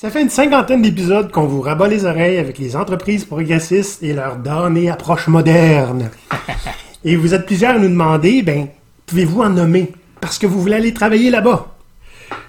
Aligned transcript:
Ça 0.00 0.10
fait 0.10 0.22
une 0.22 0.30
cinquantaine 0.30 0.80
d'épisodes 0.80 1.32
qu'on 1.32 1.48
vous 1.48 1.60
rabat 1.60 1.88
les 1.88 2.04
oreilles 2.04 2.38
avec 2.38 2.58
les 2.58 2.76
entreprises 2.76 3.24
progressistes 3.24 4.00
et 4.00 4.12
leur 4.12 4.36
damnée 4.36 4.88
approche 4.88 5.26
moderne. 5.26 6.12
et 7.04 7.16
vous 7.16 7.34
êtes 7.34 7.46
plusieurs 7.46 7.74
à 7.74 7.78
nous 7.80 7.88
demander, 7.88 8.42
ben, 8.42 8.68
pouvez-vous 9.06 9.42
en 9.42 9.48
nommer? 9.48 9.90
Parce 10.20 10.38
que 10.38 10.46
vous 10.46 10.60
voulez 10.60 10.76
aller 10.76 10.94
travailler 10.94 11.30
là-bas. 11.30 11.74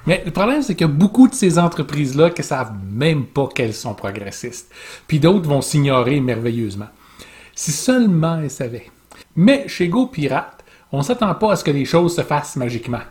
Mais 0.06 0.22
le 0.24 0.30
problème, 0.30 0.62
c'est 0.62 0.76
qu'il 0.76 0.86
y 0.86 0.90
a 0.92 0.94
beaucoup 0.94 1.28
de 1.28 1.34
ces 1.34 1.58
entreprises-là 1.58 2.30
qui 2.30 2.44
savent 2.44 2.74
même 2.88 3.26
pas 3.26 3.48
qu'elles 3.48 3.74
sont 3.74 3.96
progressistes. 3.96 4.72
Puis 5.08 5.20
d'autres 5.20 5.50
vont 5.50 5.62
s'ignorer 5.62 6.20
merveilleusement. 6.20 6.90
Si 7.56 7.72
seulement 7.72 8.42
elles 8.44 8.52
savaient. 8.52 8.92
Mais 9.36 9.68
chez 9.68 9.88
Go 9.88 10.06
Pirate, 10.06 10.64
on 10.92 11.02
s'attend 11.02 11.34
pas 11.34 11.54
à 11.54 11.56
ce 11.56 11.64
que 11.64 11.72
les 11.72 11.86
choses 11.86 12.16
se 12.16 12.22
fassent 12.22 12.58
magiquement. 12.58 13.02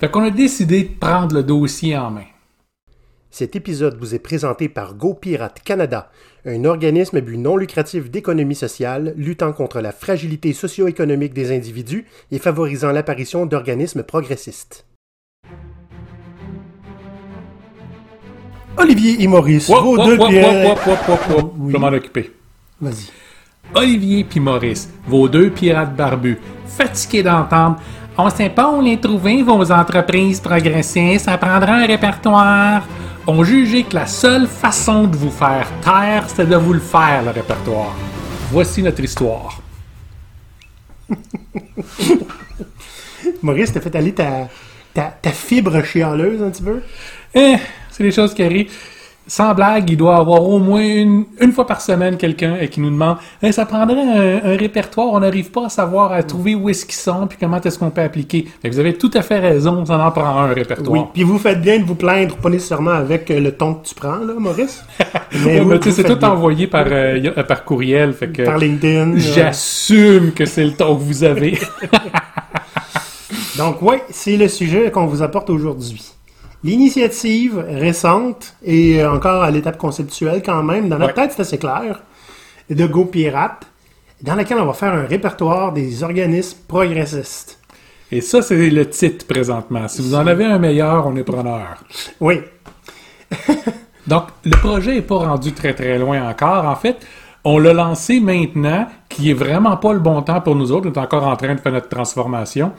Fait 0.00 0.10
qu'on 0.10 0.24
a 0.24 0.30
décidé 0.30 0.82
de 0.82 0.98
prendre 0.98 1.36
le 1.36 1.44
dossier 1.44 1.96
en 1.96 2.10
main. 2.10 2.24
Cet 3.38 3.54
épisode 3.54 3.98
vous 3.98 4.14
est 4.14 4.18
présenté 4.18 4.70
par 4.70 4.94
GoPirate 4.94 5.60
Canada, 5.62 6.10
un 6.46 6.64
organisme 6.64 7.18
à 7.18 7.20
but 7.20 7.36
non 7.36 7.58
lucratif 7.58 8.10
d'économie 8.10 8.54
sociale 8.54 9.12
luttant 9.14 9.52
contre 9.52 9.82
la 9.82 9.92
fragilité 9.92 10.54
socio-économique 10.54 11.34
des 11.34 11.54
individus 11.54 12.06
et 12.30 12.38
favorisant 12.38 12.92
l'apparition 12.92 13.44
d'organismes 13.44 14.04
progressistes. 14.04 14.86
Olivier 18.78 19.22
et 19.22 19.26
Maurice, 19.26 19.68
Wop, 19.68 19.82
vos 19.82 19.96
wop, 19.98 20.06
deux 20.06 20.16
wop, 20.16 20.28
pirates-. 20.30 20.78
Oui. 21.58 21.72
Je 21.72 21.72
vais 21.72 21.78
m'en 21.78 21.94
occuper. 21.94 22.32
Vas-y. 22.80 23.10
Olivier 23.74 24.24
puis 24.24 24.40
Maurice, 24.40 24.88
vos 25.06 25.28
deux 25.28 25.50
pirates 25.50 25.94
barbus, 25.94 26.38
fatigués 26.66 27.22
d'entendre 27.22 27.82
On 28.16 28.30
sait 28.30 28.48
pas 28.48 28.72
où 28.72 28.80
les 28.80 28.98
trouver, 28.98 29.42
vos 29.42 29.70
entreprises 29.70 30.40
progressistes, 30.40 31.26
ça 31.26 31.36
prendra 31.36 31.74
un 31.74 31.86
répertoire. 31.86 32.82
Ont 33.26 33.44
jugé 33.44 33.82
que 33.84 33.94
la 33.94 34.06
seule 34.06 34.46
façon 34.46 35.04
de 35.04 35.16
vous 35.16 35.30
faire 35.30 35.68
taire, 35.82 36.28
c'était 36.28 36.46
de 36.46 36.56
vous 36.56 36.72
le 36.72 36.80
faire, 36.80 37.22
le 37.22 37.30
répertoire. 37.30 37.94
Voici 38.50 38.82
notre 38.82 39.02
histoire. 39.02 39.60
Maurice, 43.42 43.72
t'as 43.72 43.80
fait 43.80 43.96
aller 43.96 44.12
ta, 44.12 44.48
ta, 44.94 45.14
ta 45.20 45.30
fibre 45.32 45.82
chialeuse 45.82 46.42
un 46.42 46.50
petit 46.50 46.62
peu? 46.62 46.80
Eh, 47.34 47.56
c'est 47.90 48.04
des 48.04 48.12
choses 48.12 48.34
qui 48.34 48.42
arrivent. 48.42 48.72
Sans 49.28 49.54
blague, 49.54 49.90
il 49.90 49.96
doit 49.96 50.16
avoir 50.18 50.42
au 50.48 50.58
moins 50.60 50.82
une, 50.84 51.24
une 51.40 51.50
fois 51.50 51.66
par 51.66 51.80
semaine 51.80 52.16
quelqu'un 52.16 52.64
qui 52.70 52.80
nous 52.80 52.90
demande 52.90 53.16
Eh, 53.42 53.50
ça 53.50 53.66
prendrait 53.66 54.00
un, 54.00 54.52
un 54.52 54.56
répertoire, 54.56 55.08
on 55.12 55.18
n'arrive 55.20 55.50
pas 55.50 55.66
à 55.66 55.68
savoir 55.68 56.12
à 56.12 56.22
trouver 56.22 56.54
où 56.54 56.68
est-ce 56.68 56.86
qu'ils 56.86 56.94
sont 56.94 57.26
puis 57.26 57.36
comment 57.40 57.60
est-ce 57.60 57.76
qu'on 57.78 57.90
peut 57.90 58.02
appliquer. 58.02 58.46
Fait 58.62 58.68
que 58.70 58.74
vous 58.74 58.80
avez 58.80 58.94
tout 58.94 59.10
à 59.14 59.22
fait 59.22 59.40
raison, 59.40 59.84
ça 59.84 59.98
en 59.98 60.10
prend 60.12 60.38
un 60.38 60.52
répertoire. 60.54 60.90
Oui. 60.92 61.00
Puis 61.12 61.24
vous 61.24 61.38
faites 61.38 61.60
bien 61.60 61.80
de 61.80 61.84
vous 61.84 61.96
plaindre, 61.96 62.36
pas 62.36 62.50
nécessairement 62.50 62.92
avec 62.92 63.28
euh, 63.32 63.40
le 63.40 63.50
ton 63.52 63.74
que 63.74 63.88
tu 63.88 63.94
prends, 63.96 64.18
là, 64.18 64.34
Maurice. 64.38 64.84
Mais 65.44 65.58
tu 65.58 65.58
sais, 65.58 65.60
vous 65.60 65.90
c'est 65.90 66.04
tout 66.04 66.16
bien. 66.16 66.30
envoyé 66.30 66.66
par, 66.68 66.86
euh, 66.86 67.20
euh, 67.36 67.42
par 67.42 67.64
courriel, 67.64 68.12
fait 68.12 68.28
que 68.28 68.42
Par 68.44 68.58
LinkedIn. 68.58 69.14
j'assume 69.16 70.32
que 70.32 70.44
c'est 70.46 70.64
le 70.64 70.72
ton 70.72 70.94
que 70.94 71.02
vous 71.02 71.24
avez. 71.24 71.58
Donc, 73.58 73.80
oui, 73.82 73.96
c'est 74.10 74.36
le 74.36 74.48
sujet 74.48 74.90
qu'on 74.90 75.06
vous 75.06 75.22
apporte 75.22 75.50
aujourd'hui. 75.50 76.12
L'initiative 76.66 77.64
récente 77.68 78.54
et 78.64 79.00
euh, 79.00 79.12
encore 79.12 79.44
à 79.44 79.50
l'étape 79.52 79.78
conceptuelle 79.78 80.42
quand 80.44 80.64
même, 80.64 80.88
dans 80.88 80.98
notre 80.98 81.14
Ouais. 81.16 81.22
tête, 81.28 81.32
c'est 81.36 81.42
assez 81.42 81.58
clair, 81.58 82.02
de 82.68 82.86
Go 82.86 83.04
Pirate, 83.04 83.62
dans 84.20 84.34
laquelle 84.34 84.58
on 84.58 84.66
va 84.66 84.72
faire 84.72 84.92
un 84.92 85.06
répertoire 85.06 85.72
des 85.72 86.02
organismes 86.02 86.58
progressistes. 86.66 87.60
Et 88.10 88.20
ça, 88.20 88.42
c'est 88.42 88.68
le 88.70 88.88
titre 88.90 89.26
présentement. 89.26 89.86
Si 89.86 90.02
vous 90.02 90.14
en 90.16 90.26
avez 90.26 90.44
un 90.44 90.58
meilleur, 90.58 91.06
on 91.06 91.14
est 91.14 91.22
preneur. 91.22 91.84
Oui, 92.20 92.40
Donc, 94.06 94.24
le 94.44 94.56
projet 94.56 94.94
n'est 94.96 95.02
pas 95.02 95.18
rendu 95.18 95.52
très 95.52 95.74
très 95.74 95.98
loin 95.98 96.28
encore. 96.28 96.64
En 96.64 96.76
fait, 96.76 96.96
on 97.44 97.58
l'a 97.58 97.72
lancé 97.72 98.18
maintenant, 98.20 98.86
qui 99.08 99.30
est 99.30 99.34
vraiment 99.34 99.76
pas 99.76 99.92
le 99.92 99.98
bon 100.00 100.20
temps 100.22 100.40
pour 100.40 100.56
nous 100.56 100.70
autres. 100.72 100.88
On 100.88 100.92
est 100.92 100.98
encore 100.98 101.26
en 101.26 101.36
train 101.36 101.54
de 101.54 101.60
faire 101.60 101.72
notre 101.72 101.88
transformation. 101.88 102.72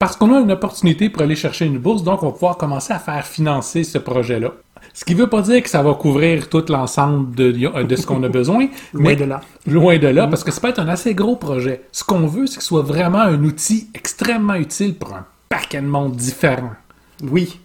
Parce 0.00 0.16
qu'on 0.16 0.34
a 0.34 0.40
une 0.40 0.50
opportunité 0.50 1.10
pour 1.10 1.20
aller 1.20 1.36
chercher 1.36 1.66
une 1.66 1.76
bourse, 1.76 2.02
donc 2.02 2.22
on 2.22 2.28
va 2.28 2.32
pouvoir 2.32 2.56
commencer 2.56 2.94
à 2.94 2.98
faire 2.98 3.26
financer 3.26 3.84
ce 3.84 3.98
projet-là. 3.98 4.52
Ce 4.94 5.04
qui 5.04 5.12
veut 5.12 5.26
pas 5.26 5.42
dire 5.42 5.62
que 5.62 5.68
ça 5.68 5.82
va 5.82 5.92
couvrir 5.92 6.48
tout 6.48 6.64
l'ensemble 6.70 7.34
de, 7.34 7.52
de 7.52 7.96
ce 7.96 8.06
qu'on 8.06 8.22
a 8.22 8.30
besoin. 8.30 8.68
loin 8.94 9.10
mais 9.10 9.14
de 9.14 9.24
là. 9.24 9.42
Loin 9.66 9.98
de 9.98 10.06
là, 10.06 10.26
parce 10.26 10.42
que 10.42 10.52
ça 10.52 10.62
peut 10.62 10.68
être 10.68 10.78
un 10.78 10.88
assez 10.88 11.14
gros 11.14 11.36
projet. 11.36 11.82
Ce 11.92 12.02
qu'on 12.02 12.26
veut, 12.26 12.46
c'est 12.46 12.56
que 12.56 12.62
ce 12.62 12.68
soit 12.68 12.80
vraiment 12.80 13.20
un 13.20 13.44
outil 13.44 13.90
extrêmement 13.92 14.54
utile 14.54 14.94
pour 14.94 15.12
un 15.12 15.26
paquet 15.50 15.82
de 15.82 15.86
monde 15.86 16.16
différent. 16.16 16.70
Oui. 17.22 17.60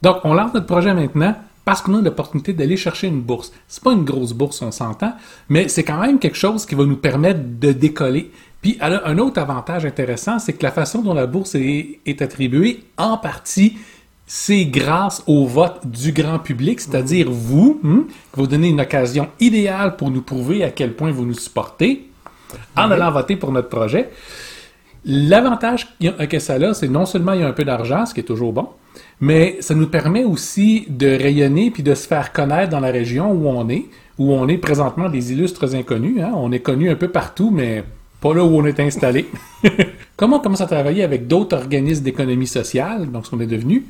Donc, 0.00 0.18
on 0.22 0.32
lance 0.32 0.54
notre 0.54 0.66
projet 0.66 0.94
maintenant 0.94 1.34
parce 1.64 1.82
qu'on 1.82 1.96
a 1.96 2.00
l'opportunité 2.00 2.52
d'aller 2.52 2.76
chercher 2.76 3.08
une 3.08 3.20
bourse. 3.20 3.52
C'est 3.66 3.82
pas 3.82 3.92
une 3.92 4.04
grosse 4.04 4.32
bourse, 4.32 4.62
on 4.62 4.70
s'entend, 4.70 5.14
mais 5.48 5.66
c'est 5.66 5.82
quand 5.82 6.00
même 6.00 6.20
quelque 6.20 6.38
chose 6.38 6.66
qui 6.66 6.76
va 6.76 6.84
nous 6.84 6.96
permettre 6.96 7.40
de 7.58 7.72
décoller. 7.72 8.30
Puis, 8.62 8.76
elle 8.80 8.94
a 8.94 9.06
un 9.08 9.18
autre 9.18 9.40
avantage 9.40 9.86
intéressant, 9.86 10.38
c'est 10.38 10.52
que 10.52 10.62
la 10.62 10.70
façon 10.72 11.00
dont 11.02 11.14
la 11.14 11.26
bourse 11.26 11.54
est, 11.54 11.98
est 12.04 12.20
attribuée, 12.20 12.84
en 12.98 13.16
partie, 13.16 13.78
c'est 14.26 14.66
grâce 14.66 15.22
au 15.26 15.46
vote 15.46 15.80
du 15.86 16.12
grand 16.12 16.38
public, 16.38 16.80
c'est-à-dire 16.80 17.28
vous, 17.30 17.80
hein, 17.84 18.04
qui 18.06 18.40
vous 18.40 18.46
donnez 18.46 18.68
une 18.68 18.80
occasion 18.80 19.28
idéale 19.40 19.96
pour 19.96 20.10
nous 20.10 20.22
prouver 20.22 20.62
à 20.62 20.70
quel 20.70 20.92
point 20.92 21.10
vous 21.10 21.24
nous 21.24 21.34
supportez 21.34 22.06
en 22.76 22.90
allant 22.90 23.10
voter 23.10 23.36
pour 23.36 23.50
notre 23.50 23.68
projet. 23.68 24.10
L'avantage 25.04 25.86
qu'il 25.98 26.06
y 26.06 26.14
a- 26.16 26.26
que 26.26 26.38
ça 26.38 26.54
a, 26.54 26.74
c'est 26.74 26.88
non 26.88 27.06
seulement 27.06 27.32
il 27.32 27.40
y 27.40 27.42
a 27.42 27.48
un 27.48 27.52
peu 27.52 27.64
d'argent, 27.64 28.04
ce 28.04 28.12
qui 28.12 28.20
est 28.20 28.24
toujours 28.24 28.52
bon, 28.52 28.68
mais 29.20 29.56
ça 29.60 29.74
nous 29.74 29.86
permet 29.88 30.24
aussi 30.24 30.84
de 30.88 31.06
rayonner 31.08 31.70
puis 31.70 31.82
de 31.82 31.94
se 31.94 32.06
faire 32.06 32.32
connaître 32.32 32.70
dans 32.70 32.80
la 32.80 32.90
région 32.90 33.32
où 33.32 33.48
on 33.48 33.68
est, 33.70 33.86
où 34.18 34.32
on 34.34 34.46
est 34.48 34.58
présentement 34.58 35.08
des 35.08 35.32
illustres 35.32 35.74
inconnus. 35.74 36.20
hein. 36.22 36.32
On 36.34 36.52
est 36.52 36.60
connus 36.60 36.90
un 36.90 36.96
peu 36.96 37.08
partout, 37.08 37.50
mais 37.50 37.82
pas 38.20 38.34
là 38.34 38.44
où 38.44 38.56
on 38.56 38.64
est 38.66 38.80
installé. 38.80 39.26
Comment 40.16 40.36
on 40.36 40.40
commence 40.40 40.60
à 40.60 40.66
travailler 40.66 41.02
avec 41.02 41.26
d'autres 41.26 41.56
organismes 41.56 42.04
d'économie 42.04 42.46
sociale, 42.46 43.10
donc 43.10 43.26
ce 43.26 43.30
qu'on 43.30 43.40
est 43.40 43.46
devenu? 43.46 43.86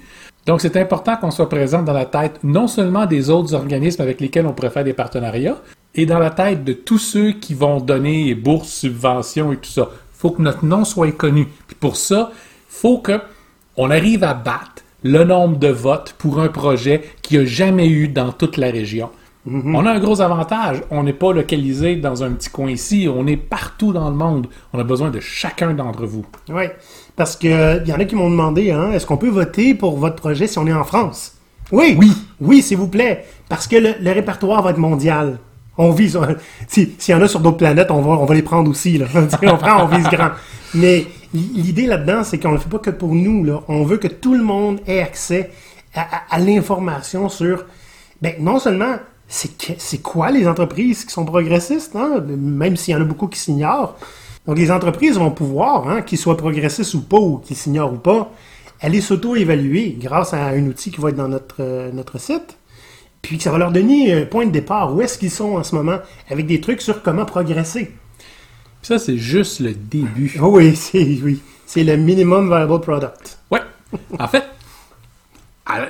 Donc 0.47 0.61
c'est 0.61 0.77
important 0.77 1.17
qu'on 1.17 1.31
soit 1.31 1.49
présent 1.49 1.83
dans 1.83 1.93
la 1.93 2.07
tête 2.07 2.41
non 2.43 2.67
seulement 2.67 3.07
des 3.07 3.31
autres 3.31 3.55
organismes 3.55 4.03
avec 4.03 4.21
lesquels 4.21 4.47
on 4.47 4.53
pourrait 4.53 4.71
faire 4.71 4.85
des 4.85 4.93
partenariats, 4.93 5.57
et 5.95 6.07
dans 6.07 6.19
la 6.19 6.31
tête 6.31 6.65
de 6.65 6.73
tous 6.73 6.99
ceux 6.99 7.33
qui 7.33 7.55
vont 7.55 7.81
donner 7.81 8.35
bourses, 8.35 8.69
subventions 8.69 9.53
et 9.53 9.57
tout 9.57 9.71
ça. 9.71 9.91
faut 10.13 10.31
que 10.31 10.43
notre 10.43 10.65
nom 10.65 10.85
soit 10.85 11.11
connu. 11.13 11.49
Puis 11.67 11.77
pour 11.79 11.97
ça, 11.97 12.31
faut 12.69 12.99
que 12.99 13.21
on 13.77 13.91
arrive 13.91 14.25
à 14.25 14.35
battre 14.35 14.83
le 15.03 15.25
nombre 15.25 15.59
de 15.59 15.69
votes 15.69 16.15
pour 16.19 16.41
un 16.41 16.49
projet 16.49 17.03
qu'il 17.23 17.39
n'y 17.39 17.45
a 17.45 17.49
jamais 17.49 17.89
eu 17.89 18.09
dans 18.09 18.33
toute 18.33 18.57
la 18.57 18.71
région. 18.71 19.11
On 19.47 19.87
a 19.87 19.91
un 19.93 20.01
gros 20.01 20.21
avantage. 20.21 20.83
On 20.91 21.03
n'est 21.03 21.15
pas 21.15 21.33
localisé 21.33 21.97
dans 21.97 22.23
un 22.23 22.33
petit 22.33 22.51
coin 22.51 22.71
ici. 22.71 23.09
On 23.13 23.27
est 23.27 23.37
partout 23.39 23.93
dans 23.93 24.11
le 24.11 24.15
monde. 24.17 24.49
On 24.75 24.79
a 24.79 24.85
besoin 24.85 25.11
de 25.11 25.19
chacun 25.21 25.73
d'entre 25.73 26.05
vous. 26.05 26.27
Oui. 26.51 26.65
Parce 27.17 27.37
que 27.37 27.81
il 27.83 27.89
y 27.89 27.93
en 27.93 27.99
a 28.01 28.05
qui 28.05 28.15
m'ont 28.17 28.29
demandé, 28.31 28.71
hein, 28.71 28.93
est-ce 28.93 29.07
qu'on 29.07 29.17
peut 29.17 29.31
voter 29.31 29.75
pour 29.75 29.97
votre 29.99 30.17
projet 30.17 30.47
si 30.47 30.59
on 30.59 30.67
est 30.67 30.73
en 30.73 30.85
France? 30.85 31.37
Oui. 31.73 31.95
Oui. 31.99 32.13
Oui, 32.41 32.63
s'il 32.63 32.77
vous 32.77 32.89
plaît. 32.89 33.25
Parce 33.49 33.67
que 33.67 33.77
le, 33.77 33.95
le 34.01 34.13
répertoire 34.13 34.63
va 34.63 34.71
être 34.71 34.79
mondial. 34.79 35.39
On 35.79 35.91
vise. 35.93 36.19
si- 36.69 36.93
S'il 36.99 37.15
y 37.15 37.19
en 37.19 37.23
a 37.23 37.29
sur 37.29 37.41
d'autres 37.41 37.57
planètes, 37.57 37.91
on 37.91 38.03
va, 38.03 38.11
on 38.13 38.27
va 38.27 38.35
les 38.35 38.43
prendre 38.43 38.71
aussi. 38.71 38.99
Là. 38.99 39.07
on 39.15 39.57
prend, 39.57 39.85
on 39.85 39.87
vise 39.87 40.07
grand. 40.09 40.31
Mais 40.75 41.07
l'idée 41.33 41.87
là-dedans, 41.87 42.25
c'est 42.25 42.39
qu'on 42.39 42.49
ne 42.51 42.55
le 42.55 42.61
fait 42.61 42.69
pas 42.69 42.79
que 42.79 42.91
pour 42.91 43.15
nous. 43.15 43.45
Là. 43.45 43.61
On 43.69 43.85
veut 43.85 43.97
que 43.97 44.09
tout 44.09 44.35
le 44.35 44.43
monde 44.43 44.81
ait 44.87 45.01
accès 45.01 45.51
à, 45.95 46.03
à- 46.03 46.23
à 46.35 46.39
l'information 46.39 47.29
sur. 47.31 47.65
Ben, 48.21 48.35
non 48.39 48.59
seulement 48.59 48.97
c'est 49.31 50.03
quoi 50.03 50.33
les 50.33 50.49
entreprises 50.49 51.05
qui 51.05 51.13
sont 51.13 51.25
progressistes, 51.25 51.95
hein, 51.95 52.21
même 52.27 52.77
s'il 52.77 52.95
y 52.95 52.97
en 52.97 53.01
a 53.01 53.05
beaucoup 53.05 53.29
qui 53.29 53.39
s'ignorent. 53.39 53.97
Donc 54.47 54.59
les 54.59 54.73
entreprises 54.73 55.17
vont 55.17 55.31
pouvoir, 55.31 55.89
hein, 55.89 56.03
qu'ils 56.03 56.19
soient 56.19 56.37
progressistes 56.37 56.95
ou 56.95 57.03
pas, 57.03 57.19
ou 57.19 57.39
qu'ils 57.39 57.57
s'ignorent 57.57 57.93
ou 57.93 57.99
pas, 57.99 58.33
aller 58.81 59.01
s'auto-évaluer 59.01 59.97
grâce 60.01 60.35
à 60.35 60.49
un 60.49 60.67
outil 60.67 60.91
qui 60.91 61.01
va 61.01 61.11
être 61.11 61.17
dans 61.17 61.29
notre, 61.29 61.57
euh, 61.61 61.93
notre 61.93 62.19
site. 62.19 62.57
Puis 63.23 63.37
que 63.37 63.43
ça 63.43 63.53
va 63.53 63.59
leur 63.59 63.71
donner 63.71 64.13
un 64.15 64.25
point 64.25 64.47
de 64.47 64.51
départ, 64.51 64.95
où 64.95 65.01
est-ce 65.03 65.19
qu'ils 65.19 65.31
sont 65.31 65.57
en 65.57 65.63
ce 65.63 65.75
moment, 65.75 65.99
avec 66.29 66.47
des 66.47 66.61
trucs 66.61 66.81
sur 66.81 67.03
comment 67.03 67.27
progresser? 67.27 67.85
Puis 67.85 68.89
ça, 68.89 68.99
c'est 68.99 69.19
juste 69.19 69.61
le 69.61 69.75
début. 69.75 70.39
Oh 70.43 70.57
oui, 70.57 70.75
c'est 70.75 71.19
oui, 71.23 71.41
le 71.77 71.97
minimum 71.97 72.49
viable 72.49 72.81
product. 72.81 73.39
Ouais. 73.51 73.61
En 74.19 74.27
fait, 74.27 74.45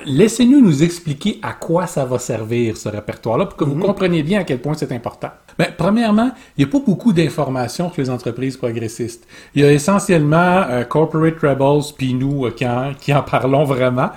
laissez-nous 0.05 0.61
nous 0.61 0.83
expliquer 0.83 1.39
à 1.41 1.53
quoi 1.53 1.87
ça 1.87 2.05
va 2.05 2.19
servir 2.19 2.77
ce 2.77 2.89
répertoire-là 2.89 3.45
pour 3.45 3.57
que 3.57 3.63
vous 3.63 3.75
compreniez 3.75 4.23
bien 4.23 4.41
à 4.41 4.43
quel 4.43 4.59
point 4.59 4.73
c'est 4.73 4.91
important. 4.91 5.29
Ben, 5.57 5.67
premièrement, 5.77 6.31
il 6.57 6.65
n'y 6.65 6.69
a 6.69 6.71
pas 6.71 6.83
beaucoup 6.83 7.13
d'informations 7.13 7.91
sur 7.91 8.01
les 8.01 8.09
entreprises 8.09 8.57
progressistes. 8.57 9.27
Il 9.53 9.61
y 9.61 9.65
a 9.65 9.71
essentiellement 9.71 10.63
euh, 10.69 10.83
Corporate 10.83 11.39
Rebels 11.41 11.93
puis 11.97 12.13
nous 12.13 12.45
euh, 12.45 12.51
qui, 12.51 12.65
en, 12.65 12.93
qui 12.99 13.13
en 13.13 13.21
parlons 13.21 13.63
vraiment. 13.63 14.09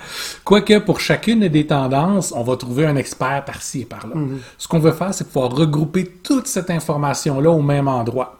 Quoique 0.45 0.79
pour 0.79 1.01
chacune 1.01 1.49
des 1.49 1.67
tendances, 1.67 2.33
on 2.37 2.43
va 2.43 2.57
trouver 2.57 2.87
un 2.87 2.97
expert 2.97 3.45
par-ci 3.45 3.83
et 3.83 3.85
par-là. 3.85 4.15
Ce 4.59 4.69
qu'on 4.69 4.79
veut 4.79 4.93
faire, 4.93 5.13
c'est 5.13 5.27
pouvoir 5.27 5.51
regrouper 5.51 6.05
toute 6.23 6.47
cette 6.47 6.71
information-là 6.71 7.51
au 7.51 7.63
même 7.63 7.89
endroit. 7.89 8.39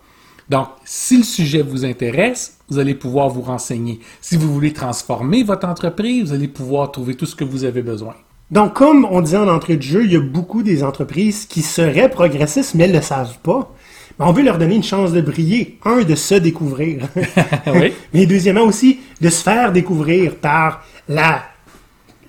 Donc, 0.51 0.69
si 0.85 1.17
le 1.17 1.25
sujet 1.25 1.63
vous 1.63 1.85
intéresse, 1.85 2.59
vous 2.69 2.79
allez 2.79 2.95
pouvoir 2.95 3.29
vous 3.31 3.41
renseigner. 3.43 4.01
Si 4.21 4.37
vous 4.37 4.53
voulez 4.53 4.73
transformer 4.73 5.43
votre 5.43 5.67
entreprise, 5.67 6.25
vous 6.29 6.33
allez 6.35 6.49
pouvoir 6.49 6.93
trouver 6.93 7.15
tout 7.15 7.27
ce 7.27 7.35
que 7.35 7.45
vous 7.45 7.65
avez 7.65 7.83
besoin. 7.83 8.15
Donc, 8.51 8.75
comme 8.75 9.07
on 9.11 9.23
disait 9.23 9.39
en 9.39 9.49
entrée 9.49 9.77
de 9.77 9.83
jeu, 9.83 10.05
il 10.05 10.13
y 10.13 10.17
a 10.17 10.21
beaucoup 10.21 10.63
des 10.63 10.83
entreprises 10.85 11.47
qui 11.47 11.63
seraient 11.63 12.11
progressistes, 12.11 12.75
mais 12.75 12.85
elles 12.85 12.91
ne 12.93 12.97
le 12.97 13.03
savent 13.03 13.39
pas. 13.43 13.73
Mais 14.19 14.27
on 14.27 14.33
veut 14.33 14.43
leur 14.43 14.59
donner 14.59 14.77
une 14.77 14.83
chance 14.85 15.13
de 15.13 15.21
briller. 15.23 15.79
Un, 15.85 16.03
de 16.03 16.15
se 16.15 16.35
découvrir. 16.35 17.09
Oui. 17.75 17.93
Mais 18.13 18.27
deuxièmement 18.27 18.63
aussi, 18.65 19.01
de 19.21 19.31
se 19.31 19.43
faire 19.43 19.73
découvrir 19.73 20.37
par 20.37 20.85
la... 21.09 21.43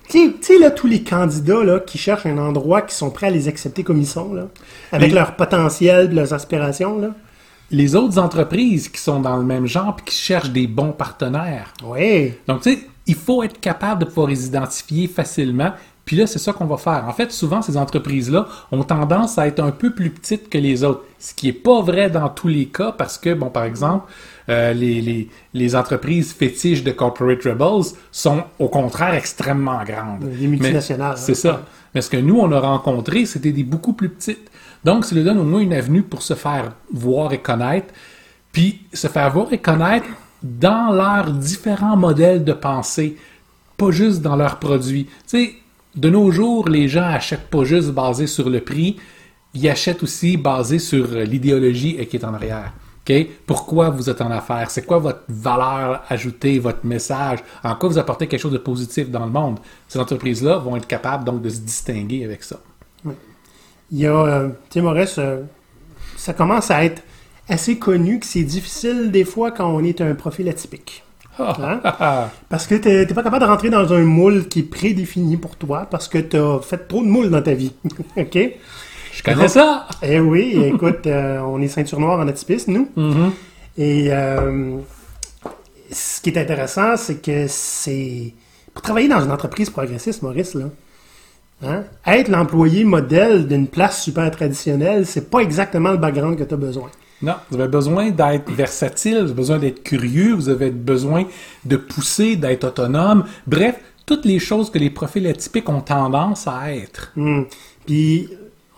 Tu 0.08 0.18
sais- 0.26 0.32
tu 0.40 0.46
sais, 0.54 0.58
là, 0.58 0.70
tous 0.70 0.86
les 0.86 1.02
candidats 1.02 1.62
là, 1.64 1.80
qui 1.80 1.98
cherchent 1.98 2.26
un 2.26 2.38
endroit, 2.38 2.82
qui 2.82 2.94
sont 2.94 3.10
prêts 3.10 3.26
à 3.26 3.30
les 3.30 3.46
accepter 3.48 3.82
comme 3.82 4.00
ils 4.00 4.06
sont, 4.06 4.32
là, 4.32 4.46
avec 4.92 5.08
Mais- 5.10 5.14
leur 5.14 5.36
potentiel, 5.36 6.12
leurs 6.14 6.32
aspirations. 6.32 6.98
Là. 6.98 7.08
Les 7.70 7.96
autres 7.96 8.18
entreprises 8.18 8.88
qui 8.88 9.00
sont 9.00 9.20
dans 9.20 9.36
le 9.36 9.44
même 9.44 9.66
genre 9.66 9.96
puis 9.96 10.06
qui 10.06 10.14
cherchent 10.14 10.50
des 10.50 10.66
bons 10.66 10.92
partenaires. 10.92 11.72
Oui. 11.84 12.34
Donc, 12.46 12.62
tu 12.62 12.72
sais, 12.72 12.86
il 13.06 13.14
faut 13.14 13.42
être 13.42 13.60
capable 13.60 14.02
de 14.02 14.04
pouvoir 14.06 14.28
les 14.28 14.46
identifier 14.46 15.08
facilement. 15.08 15.72
Puis 16.04 16.16
là, 16.16 16.28
c'est 16.28 16.38
ça 16.38 16.52
qu'on 16.52 16.66
va 16.66 16.76
faire. 16.76 17.04
En 17.08 17.12
fait, 17.12 17.32
souvent, 17.32 17.62
ces 17.62 17.76
entreprises-là 17.76 18.46
ont 18.70 18.84
tendance 18.84 19.38
à 19.38 19.48
être 19.48 19.58
un 19.58 19.72
peu 19.72 19.92
plus 19.92 20.10
petites 20.10 20.48
que 20.48 20.58
les 20.58 20.84
autres. 20.84 21.02
Ce 21.18 21.34
qui 21.34 21.46
n'est 21.46 21.52
pas 21.52 21.80
vrai 21.82 22.10
dans 22.10 22.28
tous 22.28 22.46
les 22.46 22.66
cas 22.66 22.92
parce 22.92 23.18
que, 23.18 23.34
bon, 23.34 23.50
par 23.50 23.64
exemple, 23.64 24.08
euh, 24.48 24.72
les, 24.72 25.00
les, 25.00 25.28
les 25.52 25.74
entreprises 25.74 26.32
fétiches 26.32 26.84
de 26.84 26.92
Corporate 26.92 27.42
Rebels 27.42 27.96
sont 28.12 28.44
au 28.60 28.68
contraire 28.68 29.14
extrêmement 29.14 29.82
grandes. 29.82 30.20
Des 30.20 30.46
multinationales, 30.46 31.16
Mais 31.16 31.34
C'est 31.34 31.48
hein. 31.48 31.54
ça. 31.54 31.62
Mais 31.92 32.02
ce 32.02 32.10
que 32.10 32.18
nous, 32.18 32.38
on 32.38 32.52
a 32.52 32.60
rencontré, 32.60 33.26
c'était 33.26 33.52
des 33.52 33.64
beaucoup 33.64 33.92
plus 33.92 34.08
petites. 34.08 34.48
Donc, 34.86 35.04
ça 35.04 35.16
leur 35.16 35.24
donne 35.24 35.38
au 35.38 35.44
moins 35.44 35.60
une 35.60 35.72
avenue 35.72 36.02
pour 36.02 36.22
se 36.22 36.34
faire 36.34 36.72
voir 36.92 37.32
et 37.32 37.38
connaître. 37.38 37.92
Puis 38.52 38.82
se 38.92 39.08
faire 39.08 39.32
voir 39.32 39.52
et 39.52 39.58
connaître 39.58 40.06
dans 40.42 40.92
leurs 40.92 41.32
différents 41.32 41.96
modèles 41.96 42.44
de 42.44 42.52
pensée, 42.52 43.16
pas 43.76 43.90
juste 43.90 44.22
dans 44.22 44.36
leurs 44.36 44.60
produits. 44.60 45.06
Tu 45.06 45.12
sais, 45.26 45.54
de 45.96 46.08
nos 46.08 46.30
jours, 46.30 46.68
les 46.68 46.86
gens 46.88 47.02
achètent 47.02 47.50
pas 47.50 47.64
juste 47.64 47.90
basé 47.90 48.28
sur 48.28 48.48
le 48.48 48.60
prix, 48.60 48.96
ils 49.54 49.68
achètent 49.68 50.04
aussi 50.04 50.36
basé 50.36 50.78
sur 50.78 51.08
l'idéologie 51.08 51.96
qui 52.06 52.16
est 52.16 52.24
en 52.24 52.34
arrière. 52.34 52.72
OK? 53.00 53.12
Pourquoi 53.44 53.90
vous 53.90 54.08
êtes 54.08 54.20
en 54.20 54.30
affaires? 54.30 54.70
C'est 54.70 54.86
quoi 54.86 54.98
votre 54.98 55.22
valeur 55.28 56.04
ajoutée, 56.08 56.60
votre 56.60 56.86
message? 56.86 57.40
En 57.64 57.74
quoi 57.74 57.88
vous 57.88 57.98
apportez 57.98 58.28
quelque 58.28 58.40
chose 58.40 58.52
de 58.52 58.58
positif 58.58 59.10
dans 59.10 59.24
le 59.24 59.32
monde? 59.32 59.58
Ces 59.88 59.98
entreprises-là 59.98 60.58
vont 60.58 60.76
être 60.76 60.86
capables 60.86 61.24
donc 61.24 61.42
de 61.42 61.48
se 61.48 61.58
distinguer 61.58 62.24
avec 62.24 62.44
ça. 62.44 62.60
Il 63.90 63.98
y 63.98 64.06
a, 64.06 64.14
euh, 64.14 64.48
tu 64.48 64.54
sais, 64.74 64.80
Maurice, 64.80 65.16
euh, 65.18 65.42
ça 66.16 66.32
commence 66.32 66.70
à 66.70 66.84
être 66.84 67.02
assez 67.48 67.78
connu 67.78 68.18
que 68.18 68.26
c'est 68.26 68.42
difficile 68.42 69.10
des 69.10 69.24
fois 69.24 69.52
quand 69.52 69.68
on 69.68 69.84
est 69.84 70.00
un 70.00 70.14
profil 70.14 70.48
atypique. 70.48 71.04
Hein? 71.38 71.80
Parce 72.48 72.66
que 72.66 72.74
t'es 72.74 73.06
t'es 73.06 73.14
pas 73.14 73.22
capable 73.22 73.44
de 73.44 73.48
rentrer 73.50 73.70
dans 73.70 73.92
un 73.92 74.02
moule 74.02 74.48
qui 74.48 74.60
est 74.60 74.62
prédéfini 74.62 75.36
pour 75.36 75.56
toi 75.56 75.86
parce 75.90 76.08
que 76.08 76.18
t'as 76.18 76.60
fait 76.60 76.88
trop 76.88 77.02
de 77.02 77.08
moules 77.08 77.30
dans 77.30 77.42
ta 77.42 77.52
vie. 77.52 77.72
OK? 78.16 78.38
Je 79.12 79.22
connais 79.22 79.48
ça! 79.48 79.86
Eh 80.02 80.20
oui, 80.20 80.58
écoute, 80.64 81.06
euh, 81.06 81.40
on 81.40 81.60
est 81.62 81.68
ceinture 81.68 82.00
noire 82.00 82.20
en 82.20 82.28
atypisme, 82.28 82.72
nous. 82.72 82.88
Mhm. 82.96 83.32
Et 83.78 84.08
euh, 84.10 84.78
ce 85.90 86.20
qui 86.20 86.30
est 86.30 86.38
intéressant, 86.38 86.96
c'est 86.96 87.22
que 87.22 87.46
c'est... 87.48 88.34
Pour 88.74 88.82
travailler 88.82 89.08
dans 89.08 89.22
une 89.22 89.30
entreprise 89.30 89.70
progressiste, 89.70 90.22
Maurice, 90.22 90.54
là, 90.54 90.66
hein, 91.62 91.84
être 92.06 92.28
l'employé 92.28 92.84
modèle 92.84 93.46
d'une 93.46 93.68
place 93.68 94.02
super 94.02 94.30
traditionnelle, 94.30 95.06
c'est 95.06 95.30
pas 95.30 95.40
exactement 95.40 95.92
le 95.92 95.98
background 95.98 96.38
que 96.38 96.44
tu 96.44 96.54
as 96.54 96.58
besoin. 96.58 96.90
Non, 97.22 97.34
vous 97.50 97.58
avez 97.58 97.68
besoin 97.68 98.10
d'être 98.10 98.50
versatile, 98.50 99.14
vous 99.14 99.24
avez 99.24 99.34
besoin 99.34 99.58
d'être 99.58 99.82
curieux, 99.82 100.34
vous 100.34 100.48
avez 100.48 100.70
besoin 100.70 101.24
de 101.64 101.76
pousser, 101.76 102.36
d'être 102.36 102.64
autonome. 102.64 103.24
Bref, 103.46 103.76
toutes 104.04 104.24
les 104.24 104.38
choses 104.38 104.70
que 104.70 104.78
les 104.78 104.90
profils 104.90 105.26
atypiques 105.26 105.68
ont 105.68 105.80
tendance 105.80 106.46
à 106.46 106.74
être. 106.74 107.12
Hmm. 107.16 107.44
Puis, 107.86 108.28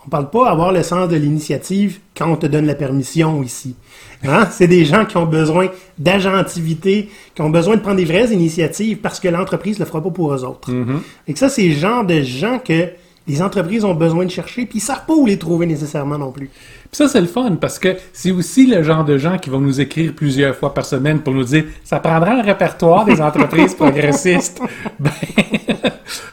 on 0.09 0.17
parle 0.17 0.31
pas 0.31 0.49
avoir 0.49 0.71
le 0.71 0.81
sens 0.81 1.07
de 1.07 1.15
l'initiative 1.15 1.99
quand 2.17 2.31
on 2.31 2.35
te 2.35 2.47
donne 2.47 2.65
la 2.65 2.73
permission 2.73 3.43
ici. 3.43 3.75
Hein? 4.25 4.47
C'est 4.49 4.65
des 4.65 4.83
gens 4.83 5.05
qui 5.05 5.17
ont 5.17 5.27
besoin 5.27 5.67
d'agentivité, 5.99 7.11
qui 7.35 7.41
ont 7.43 7.51
besoin 7.51 7.75
de 7.75 7.81
prendre 7.81 7.97
des 7.97 8.05
vraies 8.05 8.33
initiatives 8.33 8.97
parce 8.97 9.19
que 9.19 9.27
l'entreprise 9.27 9.77
ne 9.77 9.83
le 9.83 9.87
fera 9.87 10.01
pas 10.01 10.09
pour 10.09 10.33
eux 10.33 10.43
autres. 10.43 10.71
Et 11.27 11.33
que 11.33 11.37
ça, 11.37 11.47
c'est 11.47 11.67
le 11.67 11.75
genre 11.75 12.03
de 12.03 12.23
gens 12.23 12.57
que 12.57 12.87
les 13.27 13.43
entreprises 13.43 13.85
ont 13.85 13.93
besoin 13.93 14.25
de 14.25 14.31
chercher, 14.31 14.65
puis 14.65 14.79
ils 14.79 14.81
savent 14.81 15.05
pas 15.05 15.13
où 15.13 15.27
les 15.27 15.37
trouver 15.37 15.67
nécessairement 15.67 16.17
non 16.17 16.31
plus. 16.31 16.47
Puis 16.47 16.89
ça, 16.93 17.07
c'est 17.07 17.21
le 17.21 17.27
fun 17.27 17.55
parce 17.61 17.77
que 17.77 17.95
c'est 18.11 18.31
aussi 18.31 18.65
le 18.65 18.81
genre 18.81 19.05
de 19.05 19.19
gens 19.19 19.37
qui 19.37 19.51
vont 19.51 19.59
nous 19.59 19.79
écrire 19.79 20.15
plusieurs 20.15 20.55
fois 20.55 20.73
par 20.73 20.85
semaine 20.85 21.19
pour 21.19 21.35
nous 21.35 21.43
dire 21.43 21.65
ça 21.83 21.99
prendra 21.99 22.31
un 22.31 22.41
répertoire 22.41 23.05
des 23.05 23.21
entreprises 23.21 23.75
progressistes. 23.75 24.59
Ben, 24.99 25.11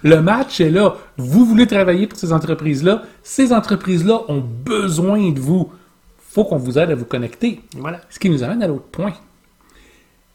le 0.02 0.20
match 0.20 0.60
est 0.60 0.70
là. 0.70 0.96
Vous 1.16 1.44
voulez 1.44 1.66
travailler 1.66 2.06
pour 2.06 2.18
ces 2.18 2.32
entreprises-là. 2.32 3.02
Ces 3.22 3.52
entreprises-là 3.52 4.22
ont 4.28 4.40
besoin 4.40 5.30
de 5.30 5.40
vous. 5.40 5.70
faut 6.18 6.44
qu'on 6.44 6.58
vous 6.58 6.78
aide 6.78 6.90
à 6.90 6.94
vous 6.94 7.04
connecter. 7.04 7.60
Voilà. 7.76 8.00
Ce 8.10 8.18
qui 8.18 8.28
nous 8.28 8.42
amène 8.42 8.62
à 8.62 8.66
l'autre 8.66 8.86
point. 8.92 9.14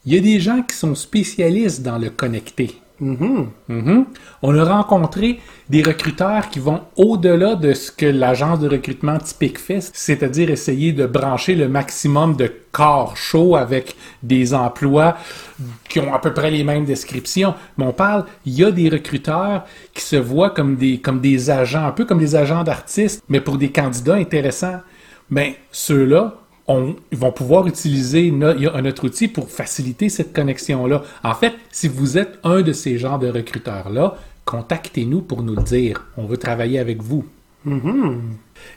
Il 0.04 0.14
y 0.14 0.18
a 0.18 0.20
des 0.20 0.40
gens 0.40 0.62
qui 0.62 0.76
sont 0.76 0.94
spécialistes 0.94 1.82
dans 1.82 1.98
le 1.98 2.10
connecter. 2.10 2.80
Mhm. 3.02 3.48
Mhm. 3.68 4.06
On 4.42 4.56
a 4.56 4.64
rencontré 4.64 5.40
des 5.68 5.82
recruteurs 5.82 6.48
qui 6.50 6.60
vont 6.60 6.82
au-delà 6.94 7.56
de 7.56 7.74
ce 7.74 7.90
que 7.90 8.06
l'agence 8.06 8.60
de 8.60 8.68
recrutement 8.68 9.18
typique 9.18 9.58
fait, 9.58 9.80
c'est-à-dire 9.92 10.50
essayer 10.50 10.92
de 10.92 11.04
brancher 11.06 11.56
le 11.56 11.68
maximum 11.68 12.36
de 12.36 12.48
corps 12.70 13.16
chauds 13.16 13.56
avec 13.56 13.96
des 14.22 14.54
emplois 14.54 15.16
qui 15.88 15.98
ont 15.98 16.14
à 16.14 16.20
peu 16.20 16.32
près 16.32 16.52
les 16.52 16.62
mêmes 16.62 16.84
descriptions. 16.84 17.54
Mais 17.76 17.86
on 17.86 17.92
parle, 17.92 18.24
il 18.46 18.52
y 18.52 18.64
a 18.64 18.70
des 18.70 18.88
recruteurs 18.88 19.64
qui 19.94 20.02
se 20.02 20.16
voient 20.16 20.50
comme 20.50 20.76
des, 20.76 21.00
comme 21.00 21.20
des 21.20 21.50
agents, 21.50 21.84
un 21.84 21.92
peu 21.92 22.04
comme 22.04 22.20
des 22.20 22.36
agents 22.36 22.62
d'artistes, 22.62 23.24
mais 23.28 23.40
pour 23.40 23.58
des 23.58 23.72
candidats 23.72 24.14
intéressants. 24.14 24.80
Ben, 25.28 25.54
ceux-là, 25.72 26.41
on, 26.68 26.94
ils 27.10 27.18
vont 27.18 27.32
pouvoir 27.32 27.66
utiliser 27.66 28.30
no- 28.30 28.56
y 28.56 28.66
a 28.66 28.74
un 28.74 28.84
autre 28.84 29.04
outil 29.04 29.28
pour 29.28 29.50
faciliter 29.50 30.08
cette 30.08 30.32
connexion-là. 30.32 31.02
En 31.24 31.34
fait, 31.34 31.54
si 31.70 31.88
vous 31.88 32.18
êtes 32.18 32.38
un 32.44 32.62
de 32.62 32.72
ces 32.72 32.98
genres 32.98 33.18
de 33.18 33.28
recruteurs-là, 33.28 34.16
contactez-nous 34.44 35.22
pour 35.22 35.42
nous 35.42 35.56
le 35.56 35.62
dire. 35.62 36.04
On 36.16 36.24
veut 36.26 36.36
travailler 36.36 36.78
avec 36.78 37.02
vous. 37.02 37.24
Il 37.64 37.78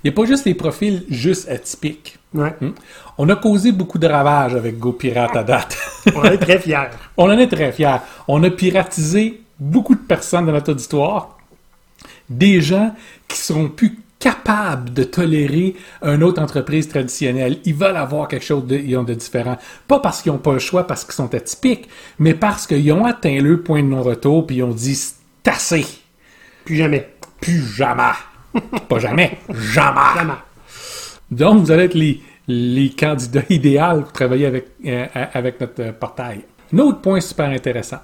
n'y 0.04 0.10
a 0.10 0.14
pas 0.14 0.26
juste 0.26 0.46
les 0.46 0.54
profils 0.54 1.04
juste 1.10 1.50
atypiques. 1.50 2.18
Ouais. 2.34 2.54
Hmm? 2.62 2.72
On 3.18 3.30
a 3.30 3.36
causé 3.36 3.72
beaucoup 3.72 3.98
de 3.98 4.08
ravages 4.08 4.56
avec 4.56 4.78
GoPirate 4.78 5.36
à 5.36 5.44
date. 5.44 5.78
On 6.16 6.24
est 6.24 6.38
très 6.38 6.60
fiers. 6.60 6.90
On 7.18 7.26
en 7.26 7.38
est 7.38 7.48
très 7.48 7.72
fiers. 7.72 7.98
On 8.28 8.44
a 8.44 8.50
piratisé 8.50 9.42
beaucoup 9.60 9.96
de 9.96 10.02
personnes 10.02 10.46
dans 10.46 10.52
notre 10.52 10.72
auditoire. 10.72 11.38
Des 12.30 12.62
gens 12.62 12.94
qui 13.28 13.38
seront 13.38 13.70
plus 13.70 14.00
capables 14.26 14.92
de 14.92 15.04
tolérer 15.04 15.76
une 16.02 16.24
autre 16.24 16.42
entreprise 16.42 16.90
traditionnelle. 16.90 17.60
Ils 17.64 17.76
veulent 17.76 17.96
avoir 17.96 18.28
quelque 18.28 18.44
chose 18.44 18.66
de, 18.66 18.76
ils 18.76 18.98
ont 18.98 19.04
de 19.04 19.14
différent. 19.14 19.56
Pas 19.88 20.00
parce 20.00 20.24
qu'ils 20.24 20.32
n'ont 20.32 20.40
pas 20.40 20.54
le 20.54 20.58
choix, 20.58 20.88
parce 20.88 21.06
qu'ils 21.06 21.14
sont 21.14 21.36
atypiques, 21.36 21.88
mais 22.18 22.34
parce 22.34 22.66
qu'ils 22.66 22.92
ont 22.92 23.06
atteint 23.06 23.40
le 23.40 23.62
point 23.62 23.84
de 23.84 23.88
non-retour 23.88 24.48
puis 24.48 24.56
ils 24.56 24.64
ont 24.64 24.74
dit 24.74 24.96
c'est 24.96 25.48
assez. 25.48 25.86
Plus 26.66 26.76
jamais. 26.76 27.08
Plus 27.40 27.62
jamais. 27.62 28.14
pas 28.90 28.98
jamais. 28.98 29.38
Jamais. 29.54 30.00
Jamais. 30.16 30.34
Donc, 31.30 31.60
vous 31.60 31.70
allez 31.70 31.84
être 31.84 31.94
les, 31.94 32.20
les 32.48 32.90
candidats 32.90 33.44
idéaux 33.52 34.02
pour 34.02 34.12
travailler 34.12 34.48
avec, 34.48 34.70
euh, 34.88 35.06
avec 35.36 35.62
notre 35.62 35.84
euh, 35.84 35.92
portail. 35.92 36.42
Un 36.74 36.80
autre 36.80 37.02
point 37.02 37.22
super 37.22 37.50
intéressant, 37.52 38.00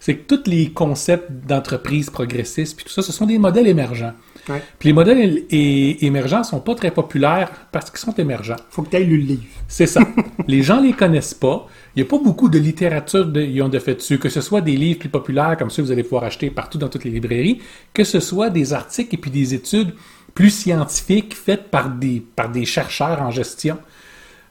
c'est 0.00 0.16
que 0.16 0.34
tous 0.34 0.50
les 0.50 0.70
concepts 0.70 1.30
d'entreprise 1.30 2.10
progressistes, 2.10 2.74
puis 2.76 2.84
tout 2.84 2.92
ça, 2.92 3.02
ce 3.02 3.12
sont 3.12 3.26
des 3.26 3.38
modèles 3.38 3.68
émergents. 3.68 4.14
Ouais. 4.48 4.62
Puis 4.78 4.88
les 4.88 4.92
modèles 4.92 5.44
émergents 5.50 6.44
sont 6.44 6.60
pas 6.60 6.74
très 6.74 6.90
populaires 6.90 7.50
parce 7.72 7.90
qu'ils 7.90 7.98
sont 7.98 8.14
émergents. 8.14 8.56
Faut 8.70 8.82
que 8.82 8.90
tu 8.90 8.96
ailles 8.96 9.06
lu 9.06 9.18
le 9.18 9.24
livre. 9.24 9.44
C'est 9.66 9.86
ça. 9.86 10.00
les 10.46 10.62
gens 10.62 10.80
les 10.80 10.92
connaissent 10.92 11.34
pas. 11.34 11.66
Il 11.94 12.02
n'y 12.02 12.06
a 12.06 12.10
pas 12.10 12.22
beaucoup 12.22 12.48
de 12.48 12.58
littérature 12.58 13.26
de, 13.26 13.68
de 13.68 13.78
fait 13.78 13.94
dessus, 13.94 14.18
que 14.18 14.28
ce 14.28 14.40
soit 14.40 14.60
des 14.60 14.76
livres 14.76 15.00
plus 15.00 15.08
populaires 15.08 15.56
comme 15.58 15.70
ceux 15.70 15.82
que 15.82 15.86
vous 15.88 15.92
allez 15.92 16.04
pouvoir 16.04 16.24
acheter 16.24 16.50
partout 16.50 16.78
dans 16.78 16.88
toutes 16.88 17.04
les 17.04 17.10
librairies, 17.10 17.60
que 17.92 18.04
ce 18.04 18.20
soit 18.20 18.50
des 18.50 18.72
articles 18.72 19.14
et 19.14 19.18
puis 19.18 19.30
des 19.30 19.54
études 19.54 19.94
plus 20.34 20.50
scientifiques 20.50 21.34
faites 21.34 21.70
par 21.70 21.90
des, 21.90 22.22
par 22.36 22.50
des 22.50 22.66
chercheurs 22.66 23.22
en 23.22 23.30
gestion. 23.30 23.78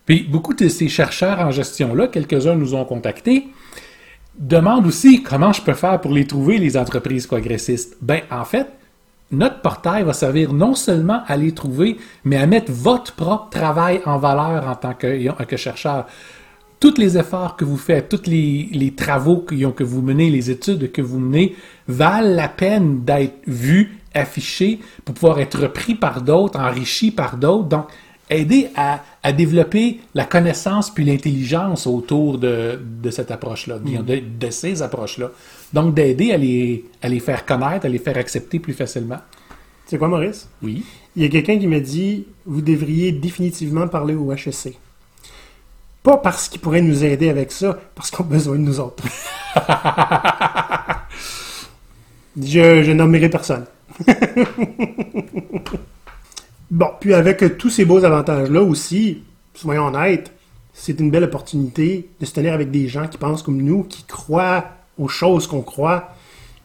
Puis 0.05 0.23
beaucoup 0.23 0.53
de 0.53 0.67
ces 0.67 0.87
chercheurs 0.87 1.39
en 1.39 1.51
gestion-là, 1.51 2.07
quelques-uns 2.07 2.55
nous 2.55 2.75
ont 2.75 2.85
contactés, 2.85 3.47
demandent 4.37 4.85
aussi 4.85 5.23
comment 5.23 5.53
je 5.53 5.61
peux 5.61 5.73
faire 5.73 6.01
pour 6.01 6.11
les 6.11 6.25
trouver, 6.25 6.57
les 6.57 6.77
entreprises 6.77 7.27
progressistes. 7.27 7.97
Ben, 8.01 8.21
en 8.29 8.45
fait, 8.45 8.67
notre 9.31 9.61
portail 9.61 10.03
va 10.03 10.13
servir 10.13 10.53
non 10.53 10.75
seulement 10.75 11.21
à 11.27 11.37
les 11.37 11.51
trouver, 11.53 11.97
mais 12.23 12.37
à 12.37 12.45
mettre 12.45 12.71
votre 12.71 13.13
propre 13.13 13.49
travail 13.49 14.01
en 14.05 14.17
valeur 14.17 14.67
en 14.67 14.75
tant 14.75 14.93
que, 14.93 15.57
chercheur. 15.57 16.05
Tous 16.79 16.97
les 16.97 17.17
efforts 17.17 17.55
que 17.55 17.65
vous 17.65 17.77
faites, 17.77 18.09
tous 18.09 18.29
les, 18.29 18.93
travaux 18.95 19.37
que, 19.37 19.83
vous 19.83 20.01
menez, 20.01 20.29
les 20.29 20.51
études 20.51 20.91
que 20.91 21.01
vous 21.01 21.19
menez, 21.19 21.55
valent 21.87 22.35
la 22.35 22.47
peine 22.47 23.03
d'être 23.03 23.39
vus, 23.47 23.97
affichés, 24.13 24.79
pour 25.03 25.15
pouvoir 25.15 25.39
être 25.39 25.59
repris 25.59 25.95
par 25.95 26.21
d'autres, 26.21 26.59
enrichis 26.59 27.11
par 27.11 27.37
d'autres. 27.37 27.87
Aider 28.29 28.69
à, 28.75 29.03
à 29.23 29.31
développer 29.31 29.99
la 30.13 30.25
connaissance 30.25 30.89
puis 30.93 31.03
l'intelligence 31.05 31.85
autour 31.87 32.37
de, 32.37 32.79
de 33.01 33.09
cette 33.11 33.31
approche-là, 33.31 33.79
de, 33.79 33.97
de- 34.01 34.23
de 34.39 34.49
ces 34.49 34.81
approches-là. 34.81 35.31
Donc, 35.73 35.93
d'aider 35.93 36.31
à 36.31 36.37
les, 36.37 36.85
à 37.01 37.07
les 37.09 37.19
faire 37.19 37.45
connaître, 37.45 37.85
à 37.85 37.89
les 37.89 37.99
faire 37.99 38.17
accepter 38.17 38.59
plus 38.59 38.73
facilement. 38.73 39.19
C'est 39.85 39.97
quoi, 39.99 40.07
Maurice? 40.07 40.47
Oui. 40.63 40.83
Il 41.15 41.21
y 41.23 41.25
a 41.25 41.29
quelqu'un 41.29 41.59
qui 41.59 41.67
me 41.67 41.79
dit 41.79 42.25
vous 42.45 42.61
devriez 42.61 43.11
définitivement 43.11 43.87
parler 43.87 44.15
au 44.15 44.31
HEC. 44.33 44.77
Pas 46.01 46.17
parce 46.17 46.49
qu'ils 46.49 46.61
pourraient 46.61 46.81
nous 46.81 47.03
aider 47.03 47.29
avec 47.29 47.51
ça, 47.51 47.79
parce 47.95 48.09
qu'ils 48.11 48.21
ont 48.21 48.27
besoin 48.29 48.55
de 48.55 48.61
nous 48.61 48.79
autres. 48.79 49.03
je, 52.41 52.83
je 52.83 52.91
nommerai 52.91 53.29
personne. 53.29 53.65
bon, 56.71 56.87
puis 56.99 57.13
avec 57.13 57.57
tous 57.57 57.69
ces 57.69 57.85
beaux 57.85 58.03
avantages-là 58.03 58.61
aussi, 58.61 59.23
soyons 59.53 59.87
honnêtes, 59.87 60.31
c'est 60.73 60.99
une 60.99 61.09
belle 61.09 61.23
opportunité 61.23 62.09
de 62.19 62.25
se 62.25 62.33
tenir 62.33 62.53
avec 62.53 62.69
des 62.69 62.87
gens 62.87 63.07
qui 63.07 63.17
pensent 63.17 63.41
comme 63.41 63.61
nous, 63.61 63.83
qui 63.83 64.03
croient 64.03 64.65
aux 64.97 65.07
choses 65.07 65.47
qu'on 65.47 65.61
croit. 65.61 66.13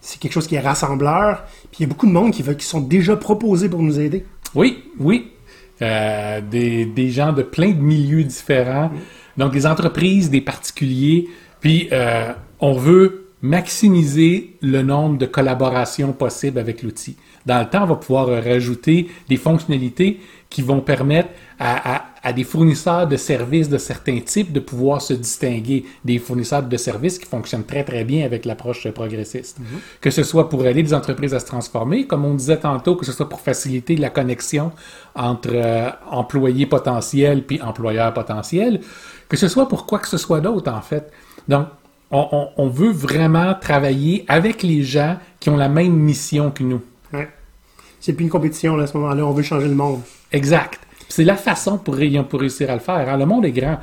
C'est 0.00 0.18
quelque 0.18 0.32
chose 0.32 0.46
qui 0.46 0.56
est 0.56 0.60
rassembleur. 0.60 1.44
Puis 1.70 1.78
il 1.78 1.82
y 1.82 1.84
a 1.84 1.88
beaucoup 1.88 2.06
de 2.06 2.12
monde 2.12 2.32
qui, 2.32 2.42
veut, 2.42 2.54
qui 2.54 2.66
sont 2.66 2.80
déjà 2.80 3.16
proposés 3.16 3.68
pour 3.68 3.82
nous 3.82 4.00
aider. 4.00 4.24
Oui, 4.54 4.82
oui. 4.98 5.30
Euh, 5.82 6.40
des, 6.40 6.86
des 6.86 7.10
gens 7.10 7.32
de 7.32 7.42
plein 7.42 7.70
de 7.70 7.80
milieux 7.80 8.24
différents. 8.24 8.90
Donc, 9.36 9.52
des 9.52 9.66
entreprises, 9.66 10.28
des 10.28 10.40
particuliers. 10.40 11.28
Puis, 11.60 11.88
euh, 11.92 12.32
on 12.58 12.74
veut 12.74 13.29
maximiser 13.42 14.56
le 14.62 14.82
nombre 14.82 15.18
de 15.18 15.26
collaborations 15.26 16.12
possibles 16.12 16.58
avec 16.58 16.82
l'outil. 16.82 17.16
Dans 17.46 17.58
le 17.60 17.66
temps, 17.68 17.84
on 17.84 17.86
va 17.86 17.96
pouvoir 17.96 18.28
euh, 18.28 18.40
rajouter 18.40 19.08
des 19.28 19.36
fonctionnalités 19.36 20.20
qui 20.50 20.62
vont 20.62 20.80
permettre 20.80 21.30
à, 21.58 21.96
à- 21.96 22.04
à 22.22 22.34
des 22.34 22.44
fournisseurs 22.44 23.06
de 23.08 23.16
services 23.16 23.70
de 23.70 23.78
certains 23.78 24.20
types 24.20 24.52
de 24.52 24.60
pouvoir 24.60 25.00
se 25.00 25.14
distinguer 25.14 25.86
des 26.04 26.18
fournisseurs 26.18 26.62
de 26.62 26.76
services 26.76 27.18
qui 27.18 27.24
fonctionnent 27.24 27.64
très 27.64 27.82
très 27.82 28.04
bien 28.04 28.26
avec 28.26 28.44
l'approche 28.44 28.86
progressiste. 28.90 29.56
Que 30.02 30.10
ce 30.10 30.22
soit 30.22 30.50
pour 30.50 30.66
aider 30.66 30.82
les 30.82 30.92
entreprises 30.92 31.32
à 31.32 31.40
se 31.40 31.46
transformer, 31.46 32.06
comme 32.06 32.26
on 32.26 32.34
disait 32.34 32.58
tantôt, 32.58 32.94
que 32.94 33.06
ce 33.06 33.12
soit 33.12 33.28
pour 33.28 33.40
faciliter 33.40 33.96
la 33.96 34.10
connexion 34.10 34.70
entre 35.14 35.48
euh, 35.54 35.88
employés 36.10 36.66
potentiels 36.66 37.46
puis 37.46 37.62
employeurs 37.62 38.12
potentiels, 38.12 38.80
que 39.30 39.38
ce 39.38 39.48
soit 39.48 39.66
pour 39.66 39.86
quoi 39.86 39.98
que 39.98 40.08
ce 40.08 40.18
soit 40.18 40.40
d'autre 40.42 40.70
en 40.70 40.82
fait. 40.82 41.10
Donc, 41.48 41.68
on, 42.10 42.28
on- 42.32 42.48
on 42.56 42.68
veut 42.68 42.90
vraiment 42.90 43.54
travailler 43.54 44.24
avec 44.28 44.62
les 44.62 44.82
gens 44.82 45.16
qui 45.38 45.50
ont 45.50 45.56
la 45.56 45.68
même 45.68 45.92
mission 45.94 46.50
que 46.50 46.62
nous. 46.62 46.80
Ouais. 47.12 47.28
C'est 48.00 48.12
plus 48.14 48.24
une 48.24 48.30
compétition 48.30 48.76
là, 48.76 48.84
à 48.84 48.86
ce 48.86 48.96
moment-là, 48.96 49.24
on 49.26 49.32
veut 49.32 49.42
changer 49.42 49.68
le 49.68 49.74
monde. 49.74 50.00
Exact. 50.32 50.80
C'est 51.08 51.24
la 51.24 51.36
façon 51.36 51.76
pour, 51.78 51.96
pour 52.28 52.40
réussir 52.40 52.70
à 52.70 52.74
le 52.74 52.80
faire. 52.80 53.08
hein. 53.08 53.16
Le 53.16 53.26
monde 53.26 53.44
est 53.44 53.52
grand. 53.52 53.78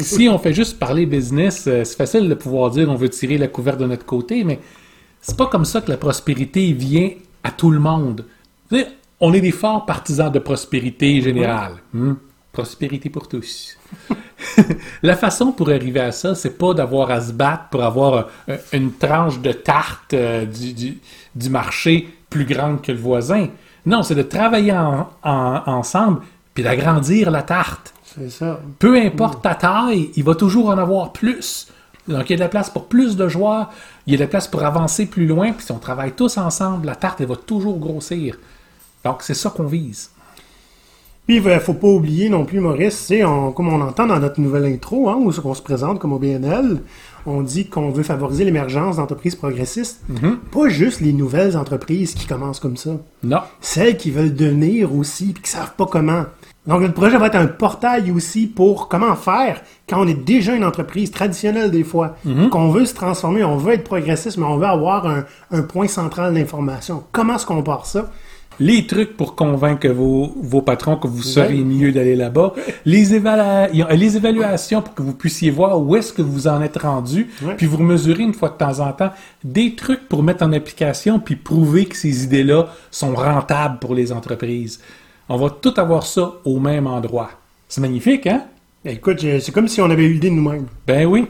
Si 0.00 0.28
on 0.28 0.38
fait 0.38 0.52
juste 0.52 0.78
parler 0.80 1.06
business, 1.06 1.66
euh, 1.68 1.84
c'est 1.84 1.96
facile 1.96 2.28
de 2.28 2.34
pouvoir 2.34 2.70
dire 2.70 2.88
on 2.90 2.96
veut 2.96 3.08
tirer 3.08 3.38
la 3.38 3.46
couverte 3.46 3.78
de 3.78 3.86
notre 3.86 4.04
côté, 4.04 4.42
mais 4.42 4.58
c'est 5.20 5.36
pas 5.36 5.46
comme 5.46 5.64
ça 5.64 5.80
que 5.80 5.90
la 5.90 5.96
prospérité 5.96 6.72
vient 6.72 7.10
à 7.44 7.52
tout 7.52 7.70
le 7.70 7.78
monde. 7.78 8.24
On 9.20 9.32
est 9.32 9.40
des 9.40 9.52
forts 9.52 9.86
partisans 9.86 10.32
de 10.32 10.40
prospérité 10.40 11.20
générale. 11.22 11.74
Hmm? 11.92 12.14
Prospérité 12.52 13.08
pour 13.08 13.28
tous. 13.28 13.76
la 15.02 15.16
façon 15.16 15.52
pour 15.52 15.68
arriver 15.70 16.00
à 16.00 16.12
ça, 16.12 16.34
c'est 16.34 16.56
pas 16.58 16.74
d'avoir 16.74 17.10
à 17.10 17.20
se 17.20 17.32
battre 17.32 17.64
pour 17.70 17.82
avoir 17.82 18.28
euh, 18.48 18.56
une 18.72 18.92
tranche 18.92 19.40
de 19.40 19.52
tarte 19.52 20.14
euh, 20.14 20.44
du, 20.46 20.72
du- 20.72 20.98
du 21.34 21.50
marché 21.50 22.08
plus 22.30 22.44
grande 22.44 22.82
que 22.82 22.92
le 22.92 22.98
voisin. 22.98 23.48
Non, 23.86 24.02
c'est 24.02 24.14
de 24.14 24.22
travailler 24.22 24.72
en- 24.72 25.08
en- 25.22 25.62
ensemble 25.66 26.20
puis 26.54 26.62
d'agrandir 26.62 27.30
la 27.30 27.42
tarte. 27.42 27.92
C'est 28.04 28.30
ça. 28.30 28.60
Peu 28.78 28.96
importe 28.96 29.42
ta 29.42 29.54
taille, 29.56 30.10
il 30.14 30.22
va 30.24 30.34
toujours 30.36 30.68
en 30.68 30.78
avoir 30.78 31.12
plus. 31.12 31.68
Donc, 32.06 32.28
il 32.28 32.32
y 32.32 32.34
a 32.34 32.36
de 32.36 32.42
la 32.42 32.48
place 32.48 32.70
pour 32.70 32.86
plus 32.86 33.16
de 33.16 33.26
joueurs, 33.28 33.70
il 34.06 34.12
y 34.12 34.14
a 34.14 34.18
de 34.18 34.22
la 34.24 34.28
place 34.28 34.46
pour 34.46 34.62
avancer 34.62 35.06
plus 35.06 35.26
loin, 35.26 35.52
puis 35.52 35.64
si 35.64 35.72
on 35.72 35.78
travaille 35.78 36.12
tous 36.12 36.36
ensemble, 36.38 36.86
la 36.86 36.94
tarte, 36.94 37.20
elle 37.22 37.28
va 37.28 37.36
toujours 37.36 37.78
grossir. 37.78 38.36
Donc, 39.04 39.22
c'est 39.22 39.34
ça 39.34 39.50
qu'on 39.50 39.64
vise. 39.64 40.10
Puis, 41.26 41.36
il 41.36 41.42
ne 41.42 41.58
faut 41.58 41.72
pas 41.74 41.88
oublier 41.88 42.28
non 42.28 42.44
plus, 42.44 42.60
Maurice, 42.60 42.98
c'est 42.98 43.24
on- 43.24 43.50
comme 43.52 43.68
on 43.68 43.80
entend 43.80 44.06
dans 44.06 44.18
notre 44.18 44.40
nouvelle 44.40 44.66
intro, 44.66 45.08
hein, 45.08 45.16
où 45.18 45.30
on 45.44 45.54
se 45.54 45.62
présente 45.62 45.98
comme 45.98 46.12
OBNL, 46.12 46.80
on 47.24 47.40
dit 47.40 47.66
qu'on 47.68 47.88
veut 47.90 48.02
favoriser 48.02 48.44
l'émergence 48.44 48.96
d'entreprises 48.96 49.34
progressistes. 49.34 50.02
Pas 50.52 50.68
juste 50.68 51.00
les 51.00 51.14
nouvelles 51.14 51.56
entreprises 51.56 52.12
qui 52.14 52.26
commencent 52.26 52.60
comme 52.60 52.76
ça. 52.76 52.90
Non. 53.22 53.38
Celles 53.62 53.96
qui 53.96 54.10
veulent 54.10 54.34
devenir 54.34 54.94
aussi, 54.94 55.32
puis 55.32 55.42
qui 55.44 55.50
savent 55.50 55.74
pas 55.76 55.86
comment. 55.86 56.24
Donc, 56.66 56.80
le 56.82 56.92
projet 56.92 57.16
va 57.18 57.26
être 57.28 57.34
un 57.36 57.46
portail 57.46 58.10
aussi 58.10 58.46
pour 58.46 58.88
comment 58.88 59.14
faire 59.16 59.62
quand 59.88 60.02
on 60.02 60.06
est 60.08 60.14
déjà 60.24 60.54
une 60.54 60.64
entreprise 60.64 61.10
traditionnelle 61.10 61.70
des 61.70 61.84
fois, 61.84 62.16
qu'on 62.50 62.68
veut 62.70 62.84
se 62.86 62.94
transformer, 62.94 63.44
on 63.44 63.56
veut 63.56 63.74
être 63.74 63.84
progressiste, 63.84 64.36
mais 64.38 64.44
on 64.46 64.56
veut 64.58 64.66
avoir 64.66 65.06
un, 65.06 65.24
un 65.50 65.62
point 65.62 65.88
central 65.88 66.32
d'information. 66.34 67.02
Comment 67.12 67.36
est-ce 67.36 67.44
qu'on 67.46 67.62
part 67.62 67.84
ça? 67.86 68.10
Les 68.60 68.86
trucs 68.86 69.16
pour 69.16 69.34
convaincre 69.34 69.88
vos, 69.88 70.32
vos 70.40 70.62
patrons 70.62 70.96
que 70.96 71.06
vous 71.08 71.22
serez 71.22 71.54
mieux 71.64 71.92
d'aller 71.92 72.16
là-bas. 72.16 72.52
Les, 72.84 73.14
évala- 73.14 73.68
les 73.72 74.16
évaluations 74.16 74.82
pour 74.82 74.94
que 74.94 75.02
vous 75.02 75.14
puissiez 75.14 75.50
voir 75.50 75.80
où 75.80 75.96
est-ce 75.96 76.12
que 76.12 76.22
vous 76.22 76.46
en 76.46 76.62
êtes 76.62 76.78
rendu. 76.78 77.28
Puis 77.56 77.66
vous 77.66 77.78
mesurez 77.82 78.22
une 78.22 78.34
fois 78.34 78.50
de 78.50 78.54
temps 78.56 78.80
en 78.80 78.92
temps 78.92 79.10
des 79.42 79.74
trucs 79.74 80.08
pour 80.08 80.22
mettre 80.22 80.44
en 80.44 80.52
application 80.52 81.18
puis 81.18 81.36
prouver 81.36 81.86
que 81.86 81.96
ces 81.96 82.24
idées-là 82.24 82.68
sont 82.90 83.14
rentables 83.14 83.78
pour 83.78 83.94
les 83.94 84.12
entreprises. 84.12 84.80
On 85.28 85.36
va 85.36 85.50
tout 85.50 85.74
avoir 85.76 86.04
ça 86.04 86.34
au 86.44 86.60
même 86.60 86.86
endroit. 86.86 87.30
C'est 87.68 87.80
magnifique, 87.80 88.26
hein? 88.26 88.42
Écoute, 88.84 89.20
c'est 89.40 89.50
comme 89.52 89.66
si 89.66 89.80
on 89.80 89.88
avait 89.90 90.04
eu 90.04 90.12
l'idée 90.12 90.28
de 90.28 90.34
nous-mêmes. 90.34 90.66
Ben 90.86 91.06
oui. 91.06 91.24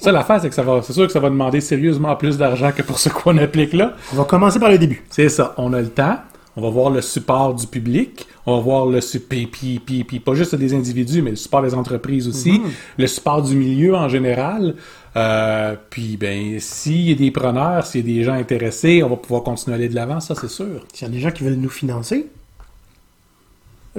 ça, 0.00 0.10
l'affaire, 0.10 0.40
c'est 0.42 0.48
que 0.48 0.54
ça 0.54 0.64
va, 0.64 0.82
c'est 0.82 0.92
sûr 0.92 1.06
que 1.06 1.12
ça 1.12 1.20
va 1.20 1.30
demander 1.30 1.60
sérieusement 1.60 2.16
plus 2.16 2.36
d'argent 2.36 2.72
que 2.76 2.82
pour 2.82 2.98
ce 2.98 3.08
qu'on 3.08 3.38
applique 3.38 3.72
là. 3.72 3.92
On 4.12 4.16
va 4.16 4.24
commencer 4.24 4.58
par 4.58 4.68
le 4.70 4.78
début. 4.78 5.04
C'est 5.08 5.28
ça, 5.28 5.54
on 5.58 5.72
a 5.74 5.80
le 5.80 5.88
temps. 5.90 6.16
On 6.56 6.60
va 6.60 6.68
voir 6.68 6.90
le 6.90 7.00
support 7.00 7.54
du 7.54 7.66
public, 7.66 8.26
on 8.44 8.56
va 8.56 8.62
voir 8.62 8.86
le 8.86 9.00
support, 9.00 9.38
puis, 9.50 9.80
puis, 9.84 10.04
puis 10.04 10.20
pas 10.20 10.34
juste 10.34 10.54
des 10.54 10.74
individus, 10.74 11.22
mais 11.22 11.30
le 11.30 11.36
support 11.36 11.62
des 11.62 11.74
entreprises 11.74 12.28
aussi, 12.28 12.60
le 12.98 13.06
support 13.06 13.40
du 13.42 13.56
milieu 13.56 13.94
en 13.94 14.08
général. 14.10 14.74
Euh, 15.16 15.76
puis, 15.90 16.16
ben, 16.18 16.58
s'il 16.60 17.08
y 17.08 17.12
a 17.12 17.14
des 17.14 17.30
preneurs, 17.30 17.86
s'il 17.86 18.06
y 18.06 18.12
a 18.12 18.18
des 18.18 18.24
gens 18.24 18.34
intéressés, 18.34 19.02
on 19.02 19.08
va 19.08 19.16
pouvoir 19.16 19.42
continuer 19.42 19.74
à 19.74 19.78
aller 19.78 19.88
de 19.88 19.94
l'avant, 19.94 20.20
ça 20.20 20.34
c'est 20.34 20.48
sûr. 20.50 20.84
S'il 20.92 21.08
y 21.08 21.10
a 21.10 21.14
des 21.14 21.20
gens 21.20 21.30
qui 21.30 21.42
veulent 21.44 21.54
nous 21.54 21.68
financer. 21.70 22.28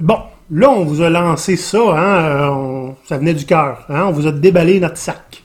Bon, 0.01 0.17
là, 0.51 0.69
on 0.71 0.85
vous 0.85 1.01
a 1.01 1.09
lancé 1.09 1.55
ça, 1.55 1.77
hein, 1.79 2.25
euh, 2.25 2.47
on- 2.49 2.95
ça 3.05 3.17
venait 3.17 3.33
du 3.35 3.45
cœur, 3.45 3.85
hein, 3.89 4.05
on 4.07 4.11
vous 4.11 4.25
a 4.27 4.31
déballé 4.31 4.79
notre 4.79 4.97
sac. 4.97 5.43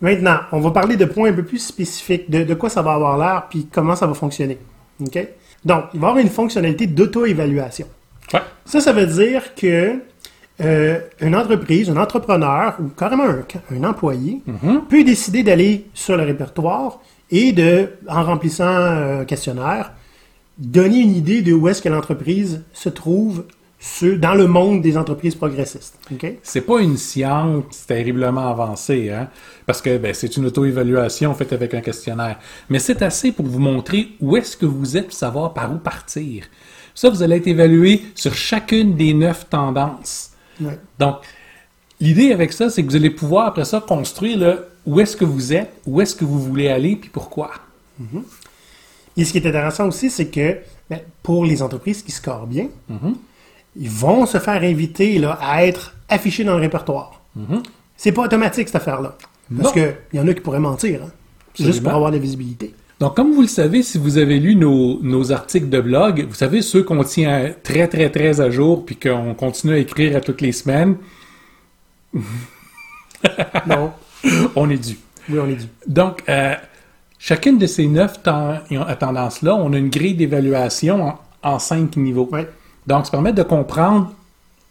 Maintenant, 0.00 0.38
on 0.50 0.60
va 0.60 0.70
parler 0.70 0.96
de 0.96 1.04
points 1.04 1.28
un 1.30 1.32
peu 1.34 1.44
plus 1.44 1.58
spécifiques, 1.64 2.30
de, 2.30 2.42
de 2.42 2.54
quoi 2.54 2.68
ça 2.70 2.82
va 2.82 2.92
avoir 2.94 3.18
l'air, 3.18 3.46
puis 3.50 3.68
comment 3.70 3.94
ça 3.94 4.06
va 4.06 4.14
fonctionner. 4.14 4.58
OK? 5.00 5.28
Donc, 5.64 5.84
il 5.94 6.00
va 6.00 6.08
y 6.08 6.10
avoir 6.10 6.18
une 6.18 6.30
fonctionnalité 6.30 6.86
d'auto-évaluation. 6.86 7.86
Ouais. 8.32 8.40
Ça, 8.64 8.80
ça 8.80 8.92
veut 8.92 9.06
dire 9.06 9.54
que 9.54 10.00
euh, 10.60 10.98
une 11.20 11.34
entreprise, 11.34 11.90
un 11.90 11.96
entrepreneur 11.96 12.76
ou 12.80 12.88
carrément 12.88 13.24
un, 13.24 13.44
un 13.74 13.84
employé 13.84 14.42
peut 14.88 15.04
décider 15.04 15.42
d'aller 15.42 15.86
sur 15.94 16.16
le 16.16 16.24
répertoire 16.24 17.00
et 17.30 17.52
de, 17.52 17.88
en 18.08 18.22
remplissant 18.24 18.68
un 18.68 19.24
questionnaire, 19.24 19.92
donner 20.58 20.98
une 20.98 21.16
idée 21.16 21.42
de 21.42 21.52
où 21.52 21.68
est-ce 21.68 21.80
que 21.80 21.88
l'entreprise 21.88 22.62
se 22.72 22.88
trouve 22.88 23.44
sur- 23.84 24.16
dans 24.16 24.34
le 24.34 24.46
monde 24.46 24.80
des 24.80 24.96
entreprises 24.96 25.34
progressistes. 25.34 25.98
OK? 26.12 26.34
C'est 26.44 26.60
pas 26.60 26.78
une 26.80 26.96
science 26.96 27.84
terriblement 27.84 28.48
avancée, 28.48 29.10
hein? 29.10 29.28
parce 29.66 29.82
que 29.82 29.98
ben, 29.98 30.14
c'est 30.14 30.36
une 30.36 30.46
auto-évaluation 30.46 31.34
faite 31.34 31.52
avec 31.52 31.74
un 31.74 31.80
questionnaire. 31.80 32.38
Mais 32.70 32.78
c'est 32.78 33.02
assez 33.02 33.32
pour 33.32 33.44
vous 33.46 33.58
montrer 33.58 34.10
où 34.20 34.36
est-ce 34.36 34.56
que 34.56 34.66
vous 34.66 34.96
êtes, 34.96 35.06
pour 35.06 35.14
savoir 35.14 35.52
par 35.52 35.72
où 35.74 35.78
partir. 35.78 36.44
Ça, 36.94 37.10
vous 37.10 37.22
allez 37.24 37.36
être 37.36 37.46
évalué 37.48 38.02
sur 38.14 38.34
chacune 38.34 38.94
des 38.94 39.14
neuf 39.14 39.48
tendances. 39.50 40.30
Ouais. 40.60 40.78
Donc, 41.00 41.16
l'idée 42.00 42.32
avec 42.32 42.52
ça, 42.52 42.70
c'est 42.70 42.82
que 42.84 42.88
vous 42.88 42.96
allez 42.96 43.10
pouvoir 43.10 43.46
après 43.48 43.64
ça 43.64 43.80
construire 43.80 44.38
le 44.38 44.66
où 44.86 45.00
est-ce 45.00 45.16
que 45.16 45.24
vous 45.24 45.52
êtes, 45.52 45.72
où 45.86 46.00
est-ce 46.00 46.14
que 46.14 46.24
vous 46.24 46.38
voulez 46.40 46.68
aller, 46.68 46.94
puis 46.96 47.10
pourquoi. 47.10 47.50
Et 49.16 49.24
ce 49.24 49.32
qui 49.32 49.38
est 49.38 49.46
intéressant 49.48 49.88
aussi, 49.88 50.08
c'est 50.10 50.28
que 50.28 50.58
ben, 50.88 51.00
pour 51.22 51.44
les 51.44 51.62
entreprises 51.62 52.02
qui 52.02 52.12
scorent 52.12 52.46
bien, 52.46 52.68
ils 53.76 53.90
vont 53.90 54.26
se 54.26 54.38
faire 54.38 54.62
inviter 54.62 55.18
là, 55.18 55.38
à 55.40 55.64
être 55.64 55.94
affichés 56.08 56.44
dans 56.44 56.54
le 56.54 56.60
répertoire. 56.60 57.20
C'est 57.96 58.12
pas 58.12 58.22
automatique 58.22 58.68
cette 58.68 58.76
affaire-là. 58.76 59.16
Parce 59.60 59.72
qu'il 59.72 59.94
y 60.14 60.20
en 60.20 60.26
a 60.28 60.34
qui 60.34 60.40
pourraient 60.40 60.58
mentir. 60.60 61.02
hein. 61.04 61.10
Juste 61.58 61.82
pour 61.82 61.92
avoir 61.92 62.10
de 62.10 62.16
la 62.16 62.22
visibilité. 62.22 62.74
Donc, 63.00 63.16
comme 63.16 63.32
vous 63.32 63.42
le 63.42 63.48
savez, 63.48 63.82
si 63.82 63.98
vous 63.98 64.16
avez 64.18 64.38
lu 64.38 64.54
nos, 64.54 65.00
nos 65.02 65.32
articles 65.32 65.68
de 65.68 65.80
blog, 65.80 66.24
vous 66.28 66.34
savez, 66.34 66.62
ceux 66.62 66.82
qu'on 66.84 67.02
tient 67.04 67.50
très, 67.62 67.88
très, 67.88 68.10
très 68.10 68.40
à 68.40 68.48
jour, 68.50 68.86
puis 68.86 68.96
qu'on 68.96 69.34
continue 69.34 69.74
à 69.74 69.78
écrire 69.78 70.16
à 70.16 70.20
toutes 70.20 70.40
les 70.40 70.52
semaines, 70.52 70.96
Non, 73.66 73.92
on 74.56 74.68
est 74.70 74.78
dû. 74.78 74.98
oui, 75.28 75.38
on 75.40 75.48
est 75.48 75.56
dû. 75.56 75.66
Donc, 75.86 76.22
euh, 76.28 76.54
chacune 77.18 77.58
de 77.58 77.66
ces 77.66 77.86
neuf 77.86 78.22
ten- 78.22 78.60
tendances-là, 78.98 79.54
on 79.54 79.72
a 79.72 79.78
une 79.78 79.90
grille 79.90 80.14
d'évaluation 80.14 81.02
en, 81.08 81.20
en 81.42 81.58
cinq 81.58 81.96
niveaux. 81.96 82.28
Ouais. 82.32 82.48
Donc, 82.86 83.04
ça 83.06 83.10
permet 83.12 83.32
de 83.32 83.42
comprendre 83.42 84.12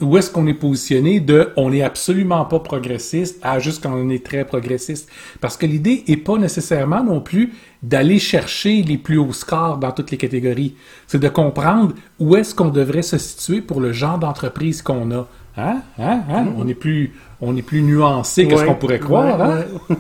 où 0.02 0.18
est-ce 0.18 0.32
qu'on 0.32 0.48
est 0.48 0.56
positionné 0.56 1.20
de 1.20 1.52
on 1.58 1.70
n'est 1.70 1.84
absolument 1.84 2.44
pas 2.46 2.60
progressiste 2.60 3.38
à 3.44 3.60
juste 3.60 3.84
quand 3.84 3.94
on 3.94 4.10
est 4.10 4.26
très 4.26 4.44
progressiste. 4.46 5.08
Parce 5.40 5.58
que 5.58 5.68
l'idée 5.68 6.04
est 6.08 6.18
pas 6.18 6.38
nécessairement 6.40 7.04
non 7.04 7.22
plus 7.22 7.54
d'aller 7.84 8.18
chercher 8.18 8.82
les 8.82 8.98
plus 8.98 9.18
hauts 9.20 9.32
scores 9.32 9.78
dans 9.78 9.92
toutes 9.92 10.10
les 10.10 10.18
catégories. 10.18 10.76
C'est 11.06 11.20
de 11.20 11.28
comprendre 11.30 11.94
où 12.20 12.36
est-ce 12.36 12.56
qu'on 12.56 12.70
devrait 12.70 13.04
se 13.04 13.20
situer 13.20 13.62
pour 13.62 13.80
le 13.80 13.94
genre 13.94 14.18
d'entreprise 14.18 14.82
qu'on 14.82 15.12
a. 15.12 15.28
Hein? 15.56 15.82
Hein? 16.00 16.22
Hein? 16.30 16.48
On 16.58 16.68
est 16.68 16.74
plus, 16.74 17.14
on 17.40 17.56
est 17.56 17.62
plus 17.62 17.84
nuancé 17.84 18.48
que 18.48 18.56
ce 18.56 18.62
Ouais. 18.62 18.68
qu'on 18.68 18.76
pourrait 18.76 19.00
croire. 19.00 19.40
Ouais, 19.40 19.46
hein? 19.46 19.66
ouais. 19.90 19.96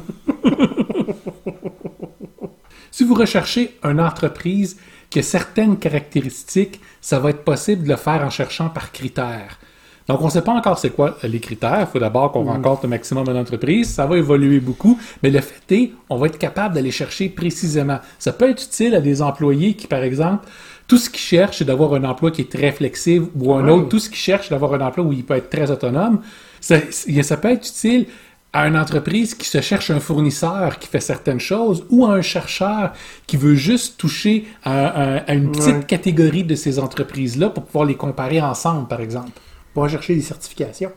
Si 2.94 3.06
vous 3.06 3.14
recherchez 3.14 3.78
une 3.84 4.02
entreprise 4.02 4.78
qui 5.12 5.20
a 5.20 5.24
certaines 5.24 5.78
caractéristiques, 5.78 6.80
ça 7.02 7.20
va 7.20 7.30
être 7.30 7.44
possible 7.44 7.84
de 7.84 7.90
le 7.90 7.98
faire 7.98 8.24
en 8.24 8.32
cherchant 8.32 8.70
par 8.70 8.92
critères. 8.92 9.60
Donc, 10.08 10.22
on 10.22 10.26
ne 10.26 10.32
sait 10.32 10.42
pas 10.42 10.54
encore 10.54 10.80
c'est 10.80 10.90
quoi 10.90 11.18
les 11.24 11.40
critères. 11.40 11.82
Il 11.82 11.86
faut 11.86 12.00
d'abord 12.00 12.32
qu'on 12.32 12.44
rencontre 12.44 12.84
le 12.84 12.90
maximum 12.90 13.26
d'entreprises. 13.26 13.94
Ça 13.94 14.08
va 14.08 14.18
évoluer 14.18 14.60
beaucoup. 14.60 15.00
Mais 15.22 15.30
le 15.30 15.40
fait 15.42 15.76
est, 15.76 15.92
on 16.10 16.18
va 16.18 16.28
être 16.28 16.40
capable 16.40 16.76
d'aller 16.76 16.92
chercher 16.92 17.30
précisément. 17.30 18.00
Ça 18.18 18.34
peut 18.34 18.50
être 18.50 18.64
utile 18.64 18.96
à 18.96 19.02
des 19.02 19.22
employés 19.22 19.76
qui, 19.76 19.88
par 19.88 20.02
exemple, 20.02 20.48
tout 20.88 20.98
ce 20.98 21.10
qu'ils 21.10 21.20
cherchent, 21.20 21.60
c'est 21.60 21.66
d'avoir 21.66 21.94
un 21.94 22.04
emploi 22.04 22.32
qui 22.32 22.42
est 22.42 22.52
très 22.52 22.72
flexible 22.72 23.28
ou 23.40 23.54
un 23.54 23.68
autre, 23.68 23.90
tout 23.90 24.00
ce 24.00 24.10
qu'ils 24.10 24.18
cherchent, 24.18 24.48
c'est 24.48 24.54
d'avoir 24.54 24.74
un 24.74 24.82
emploi 24.82 25.06
où 25.06 25.14
il 25.14 25.24
peut 25.24 25.36
être 25.36 25.50
très 25.50 25.70
autonome. 25.70 26.22
Ça, 26.60 26.78
ça 26.92 27.38
peut 27.38 27.52
être 27.52 27.68
utile 27.68 28.08
à 28.54 28.68
une 28.68 28.76
entreprise 28.78 29.34
qui 29.34 29.48
se 29.48 29.62
cherche 29.62 29.92
un 29.92 30.00
fournisseur 30.02 30.78
qui 30.78 30.88
fait 30.88 31.00
certaines 31.00 31.40
choses 31.40 31.86
ou 31.90 32.06
à 32.06 32.14
un 32.16 32.22
chercheur 32.22 32.92
qui 33.26 33.38
veut 33.38 33.56
juste 33.56 33.98
toucher 33.98 34.46
à, 34.64 34.88
à- 34.88 35.18
à 35.20 35.34
une 35.34 35.52
petite 35.52 35.68
Ouais. 35.76 35.84
catégorie 35.86 36.44
de 36.44 36.56
ces 36.56 36.78
entreprises-là 36.80 37.50
pour 37.50 37.64
pouvoir 37.64 37.86
les 37.86 37.96
comparer 37.96 38.42
ensemble, 38.42 38.88
par 38.90 39.00
exemple. 39.00 39.32
On 39.76 39.82
va 39.84 39.88
chercher 39.88 40.16
des 40.16 40.22
certifications. 40.22 40.92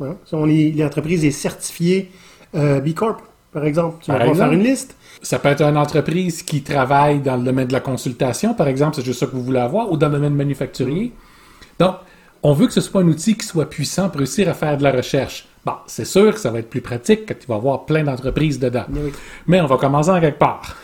Hein. 0.00 0.14
Si 0.24 0.34
on 0.36 0.46
est, 0.48 0.72
l'entreprise 0.76 1.24
est 1.24 1.32
certifiée 1.32 2.12
euh, 2.54 2.80
B 2.80 2.94
Corp, 2.94 3.20
par 3.52 3.64
exemple. 3.66 3.96
Tu 4.04 4.12
vas 4.12 4.32
faire 4.32 4.52
une 4.52 4.62
liste. 4.62 4.94
Ça 5.20 5.40
peut 5.40 5.48
être 5.48 5.62
une 5.62 5.76
entreprise 5.76 6.42
qui 6.44 6.62
travaille 6.62 7.18
dans 7.20 7.36
le 7.36 7.42
domaine 7.42 7.66
de 7.66 7.72
la 7.72 7.80
consultation, 7.80 8.54
par 8.54 8.68
exemple, 8.68 8.94
c'est 8.96 9.04
juste 9.04 9.18
ça 9.20 9.26
que 9.26 9.32
vous 9.32 9.42
voulez 9.42 9.58
avoir, 9.58 9.90
ou 9.90 9.96
dans 9.96 10.08
le 10.08 10.14
domaine 10.14 10.34
manufacturier. 10.36 11.12
Donc, 11.80 11.96
on 12.42 12.52
veut 12.52 12.66
que 12.66 12.72
ce 12.72 12.80
soit 12.80 13.02
un 13.02 13.08
outil 13.08 13.36
qui 13.36 13.46
soit 13.46 13.68
puissant 13.68 14.08
pour 14.08 14.18
réussir 14.18 14.48
à 14.48 14.54
faire 14.54 14.76
de 14.76 14.82
la 14.82 14.92
recherche. 14.92 15.46
Bon, 15.64 15.74
c'est 15.86 16.06
sûr 16.06 16.32
que 16.32 16.40
ça 16.40 16.50
va 16.50 16.60
être 16.60 16.70
plus 16.70 16.80
pratique 16.80 17.26
quand 17.26 17.34
il 17.40 17.46
va 17.46 17.56
y 17.56 17.58
avoir 17.58 17.84
plein 17.84 18.02
d'entreprises 18.02 18.58
dedans. 18.58 18.84
Oui. 18.90 19.12
Mais 19.46 19.60
on 19.60 19.66
va 19.66 19.76
commencer 19.76 20.10
en 20.10 20.20
quelque 20.20 20.38
part. 20.38 20.76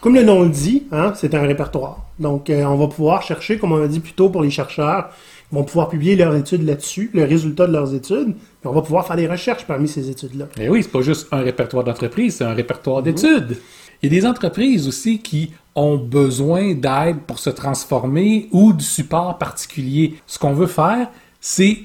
Comme 0.00 0.14
le 0.14 0.22
nom 0.22 0.42
le 0.42 0.48
dit, 0.48 0.84
hein, 0.92 1.12
c'est 1.14 1.34
un 1.34 1.42
répertoire. 1.42 2.06
Donc, 2.18 2.48
euh, 2.48 2.64
on 2.64 2.76
va 2.76 2.86
pouvoir 2.86 3.22
chercher, 3.22 3.58
comme 3.58 3.72
on 3.72 3.82
a 3.82 3.88
dit 3.88 4.00
plus 4.00 4.14
tôt 4.14 4.30
pour 4.30 4.42
les 4.42 4.50
chercheurs, 4.50 5.10
ils 5.52 5.56
vont 5.56 5.64
pouvoir 5.64 5.88
publier 5.88 6.16
leurs 6.16 6.34
études 6.36 6.64
là-dessus, 6.64 7.10
le 7.12 7.24
résultat 7.24 7.66
de 7.66 7.72
leurs 7.72 7.92
études, 7.92 8.34
puis 8.34 8.66
on 8.66 8.72
va 8.72 8.82
pouvoir 8.82 9.06
faire 9.06 9.16
des 9.16 9.26
recherches 9.26 9.66
parmi 9.66 9.88
ces 9.88 10.08
études-là. 10.08 10.46
Et 10.58 10.68
oui, 10.70 10.82
c'est 10.82 10.92
pas 10.92 11.02
juste 11.02 11.28
un 11.32 11.40
répertoire 11.40 11.84
d'entreprise, 11.84 12.36
c'est 12.36 12.44
un 12.44 12.54
répertoire 12.54 13.02
d'études. 13.02 13.58
Il 14.02 14.12
y 14.12 14.16
a 14.16 14.20
des 14.20 14.26
entreprises 14.26 14.88
aussi 14.88 15.18
qui 15.18 15.52
ont 15.74 15.96
besoin 15.96 16.74
d'aide 16.74 17.18
pour 17.26 17.38
se 17.38 17.50
transformer 17.50 18.48
ou 18.50 18.72
du 18.72 18.84
support 18.84 19.38
particulier. 19.38 20.16
Ce 20.26 20.38
qu'on 20.38 20.54
veut 20.54 20.66
faire, 20.66 21.08
c'est 21.40 21.78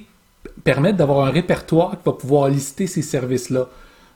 permettre 0.64 0.98
d'avoir 0.98 1.28
un 1.28 1.32
répertoire 1.32 1.92
qui 1.92 2.06
va 2.06 2.14
pouvoir 2.14 2.50
lister 2.50 2.88
ces 2.88 3.02
services-là. 3.02 3.68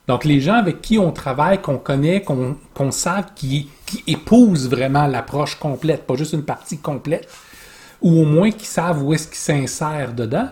Donc, 0.08 0.24
les 0.24 0.40
gens 0.40 0.54
avec 0.54 0.80
qui 0.80 0.98
on 0.98 1.12
travaille, 1.12 1.60
qu'on 1.60 1.78
connaît, 1.78 2.22
qu'on 2.22 2.56
qu'on 2.74 2.90
sait, 2.90 3.10
qui, 3.36 3.68
qui 3.86 4.02
épousent 4.06 4.68
vraiment 4.68 5.06
l'approche 5.06 5.54
complète, 5.56 6.04
pas 6.06 6.16
juste 6.16 6.32
une 6.32 6.42
partie 6.42 6.78
complète, 6.78 7.28
ou 8.00 8.22
au 8.22 8.24
moins 8.24 8.50
qui 8.50 8.66
savent 8.66 9.02
où 9.02 9.12
est-ce 9.12 9.28
qu'ils 9.28 9.36
s'insèrent 9.36 10.14
dedans, 10.14 10.48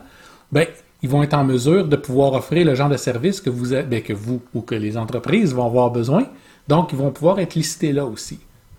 ben, 0.52 0.66
ils 1.02 1.08
vont 1.08 1.22
être 1.22 1.34
en 1.34 1.44
mesure 1.44 1.86
de 1.86 1.96
pouvoir 1.96 2.34
offrir 2.34 2.66
le 2.66 2.74
genre 2.74 2.88
de 2.88 2.96
service 2.96 3.40
que 3.40 3.50
vous, 3.50 3.70
ben, 3.70 4.02
que 4.02 4.12
vous 4.12 4.42
ou 4.54 4.60
que 4.60 4.74
les 4.74 4.96
entreprises 4.96 5.54
vont 5.54 5.66
avoir 5.66 5.90
besoin. 5.90 6.26
Donc, 6.68 6.92
ils 6.92 6.98
vont 6.98 7.10
pouvoir 7.10 7.38
être 7.38 7.54
listés 7.54 7.92
là 7.92 8.04
aussi. 8.06 8.38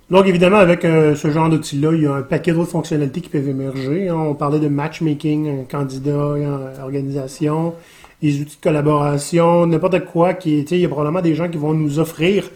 Donc, 0.10 0.25
évidemment, 0.27 0.58
avec 0.58 0.86
euh, 0.86 1.15
ce 1.15 1.29
genre 1.29 1.50
d'outil-là, 1.50 1.91
il 1.93 2.03
y 2.03 2.08
a 2.08 2.13
un 2.13 2.22
paquet 2.24 2.51
d'autres 2.53 2.72
fonctionnalités 2.72 3.22
qui 3.22 3.29
peuvent 3.29 3.48
émerger. 3.48 4.10
hein. 4.10 4.15
On 4.15 4.34
parlait 4.34 4.60
de 4.60 4.67
matchmaking, 4.67 5.67
candidat, 5.67 6.36
organisation, 6.84 7.74
des 8.22 8.42
outils 8.42 8.57
de 8.57 8.61
collaboration, 8.64 9.66
n'importe 9.68 10.05
quoi 10.05 10.33
qui 10.33 10.59
il 10.59 10.77
y 10.77 10.85
a 10.85 10.90
probablement 10.90 11.22
des 11.22 11.35
gens 11.35 11.48
qui 11.48 11.57
vont 11.57 11.74
nous 11.74 12.00
offrir 12.00 12.50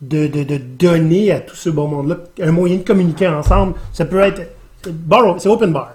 de, 0.00 0.26
de, 0.26 0.42
de 0.42 0.56
donner 0.56 1.32
à 1.32 1.40
tout 1.40 1.56
ce 1.56 1.70
beau 1.70 1.86
monde-là 1.86 2.18
un 2.40 2.52
moyen 2.52 2.76
de 2.76 2.82
communiquer 2.82 3.28
ensemble. 3.28 3.74
Ça 3.92 4.04
peut 4.04 4.20
être 4.20 4.42
c'est 5.38 5.48
open 5.48 5.72
bar. 5.72 5.92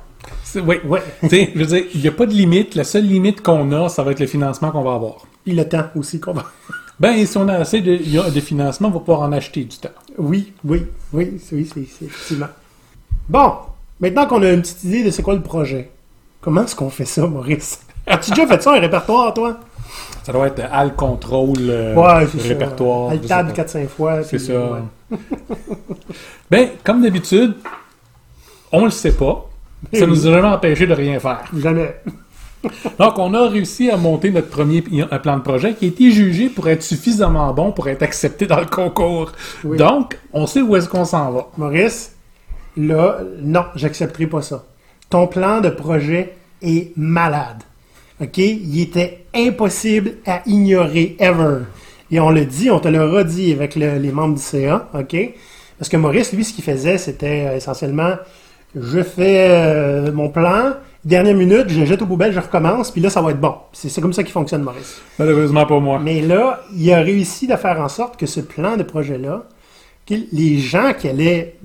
Oui, 0.56 0.78
Ouais. 0.86 1.02
Je 1.56 1.60
veux 1.60 1.66
dire, 1.66 1.84
il 1.94 2.02
n'y 2.02 2.08
a 2.08 2.12
pas 2.12 2.26
de 2.26 2.34
limite. 2.34 2.76
La 2.76 2.84
seule 2.84 3.06
limite 3.06 3.42
qu'on 3.42 3.72
a, 3.72 3.90
ça 3.90 4.04
va 4.04 4.12
être 4.12 4.20
le 4.20 4.28
financement 4.28 4.72
qu'on 4.72 4.84
va 4.84 4.94
avoir. 4.94 5.26
Puis 5.44 5.54
le 5.54 5.68
temps 5.68 5.86
aussi 5.96 6.20
qu'on 6.20 6.34
va. 6.34 6.46
Ben, 7.00 7.26
si 7.26 7.38
on 7.38 7.48
a 7.48 7.56
assez 7.56 7.82
de, 7.82 8.40
financement, 8.40 8.88
on 8.88 8.92
va 8.92 9.00
pouvoir 9.00 9.22
en 9.22 9.32
acheter 9.32 9.64
du 9.64 9.78
temps. 9.78 9.90
Oui, 10.18 10.54
oui, 10.64 10.86
oui, 11.14 11.40
oui, 11.52 11.70
c'est 11.70 11.80
effectivement. 11.82 12.48
Bon, 13.30 13.54
maintenant 14.00 14.26
qu'on 14.26 14.42
a 14.42 14.52
une 14.52 14.62
petite 14.62 14.84
idée 14.84 15.04
de 15.04 15.12
c'est 15.12 15.22
quoi 15.22 15.36
le 15.36 15.42
projet, 15.42 15.92
comment 16.42 16.64
est-ce 16.64 16.76
qu'on 16.76 16.90
fait 16.90 17.06
ça, 17.06 17.28
Maurice? 17.28 17.82
As-tu 18.08 18.32
déjà 18.32 18.48
fait 18.48 18.64
ça, 18.64 18.74
un 18.74 18.80
répertoire, 18.80 19.34
toi? 19.34 19.60
Ça 20.24 20.32
doit 20.34 20.48
être 20.48 20.62
Al 20.72 20.96
Control, 20.96 21.58
euh, 21.60 21.94
Ouais, 21.96 22.26
répertoire. 22.42 23.12
Altable 23.12 23.54
pas. 23.54 23.64
4-5 23.64 23.88
fois. 23.88 24.24
C'est 24.24 24.40
ça. 24.40 24.54
ouais. 24.54 25.18
ben, 26.52 26.70
comme 26.84 27.02
d'habitude, 27.02 27.54
on 28.72 28.86
le 28.86 28.92
sait 28.92 29.14
pas. 29.14 29.50
Ça 29.94 30.02
Oui. 30.02 30.08
nous 30.08 30.28
a 30.28 30.32
jamais 30.32 30.48
empêché 30.48 30.88
de 30.88 30.94
rien 30.94 31.20
faire. 31.20 31.44
Jamais. 31.56 31.96
Donc, 33.00 33.18
on 33.20 33.34
a 33.34 33.48
réussi 33.48 33.90
à 33.90 33.98
monter 33.98 34.32
notre 34.32 34.50
premier 34.50 34.82
plan 34.82 35.38
de 35.38 35.42
projet 35.44 35.74
qui 35.74 35.86
a 35.86 35.88
été 35.90 36.12
jugé 36.12 36.50
pour 36.50 36.68
être 36.70 36.84
suffisamment 36.84 37.54
bon 37.54 37.72
pour 37.72 37.88
être 37.88 38.04
accepté 38.04 38.46
dans 38.48 38.60
le 38.60 38.66
concours. 38.66 39.32
Oui. 39.64 39.78
Donc, 39.78 40.18
on 40.34 40.48
sait 40.48 40.62
où 40.62 40.76
est-ce 40.76 40.90
qu'on 40.90 41.06
s'en 41.06 41.32
va. 41.32 41.48
Maurice, 41.58 42.14
là, 42.76 43.20
non, 43.42 43.66
j'accepterai 43.76 44.28
pas 44.28 44.42
ça. 44.42 44.64
Ton 45.10 45.28
plan 45.28 45.62
de 45.62 45.70
projet 45.70 46.36
est 46.62 46.92
malade. 46.98 47.64
OK? 48.22 48.38
Il 48.38 48.82
était 48.82 49.26
impossible 49.36 50.14
à 50.26 50.42
ignorer, 50.46 51.16
ever. 51.20 51.60
Et 52.10 52.20
on 52.20 52.30
le 52.30 52.46
dit, 52.46 52.70
on 52.72 52.80
te 52.80 52.88
le 52.88 53.04
redit 53.04 53.52
avec 53.52 53.76
le- 53.76 53.98
les 53.98 54.12
membres 54.12 54.36
du 54.36 54.42
CA, 54.42 54.88
OK? 54.94 55.16
Parce 55.78 55.90
que 55.90 55.98
Maurice, 55.98 56.34
lui, 56.34 56.44
ce 56.44 56.54
qu'il 56.54 56.64
faisait, 56.64 56.98
c'était 56.98 57.48
euh, 57.48 57.56
essentiellement, 57.58 58.14
je 58.76 59.04
fais 59.04 59.48
euh, 59.50 60.12
mon 60.12 60.30
plan, 60.30 60.74
dernière 61.08 61.36
minute, 61.36 61.66
je 61.70 61.86
jette 61.86 62.02
aux 62.02 62.06
poubelles, 62.06 62.34
je 62.34 62.40
recommence, 62.40 62.92
puis 62.92 63.02
là, 63.02 63.10
ça 63.10 63.22
va 63.22 63.32
être 63.32 63.40
bon. 63.40 63.56
C'est 63.74 64.02
comme 64.02 64.14
ça 64.14 64.24
qu'il 64.24 64.32
fonctionne, 64.34 64.62
Maurice. 64.64 65.02
Malheureusement 65.18 65.66
pas 65.66 65.80
moi. 65.80 66.00
Mais 66.04 66.22
là, 66.22 66.62
il 66.76 66.92
a 66.92 67.00
réussi 67.02 67.52
à 67.52 67.58
faire 67.58 67.80
en 67.82 67.90
sorte 67.90 68.18
que 68.18 68.26
ce 68.26 68.40
plan 68.42 68.78
de 68.78 68.84
projet-là, 68.84 69.44
les 70.10 70.60
gens 70.60 70.94
qui 70.98 71.08
allaient 71.08 71.56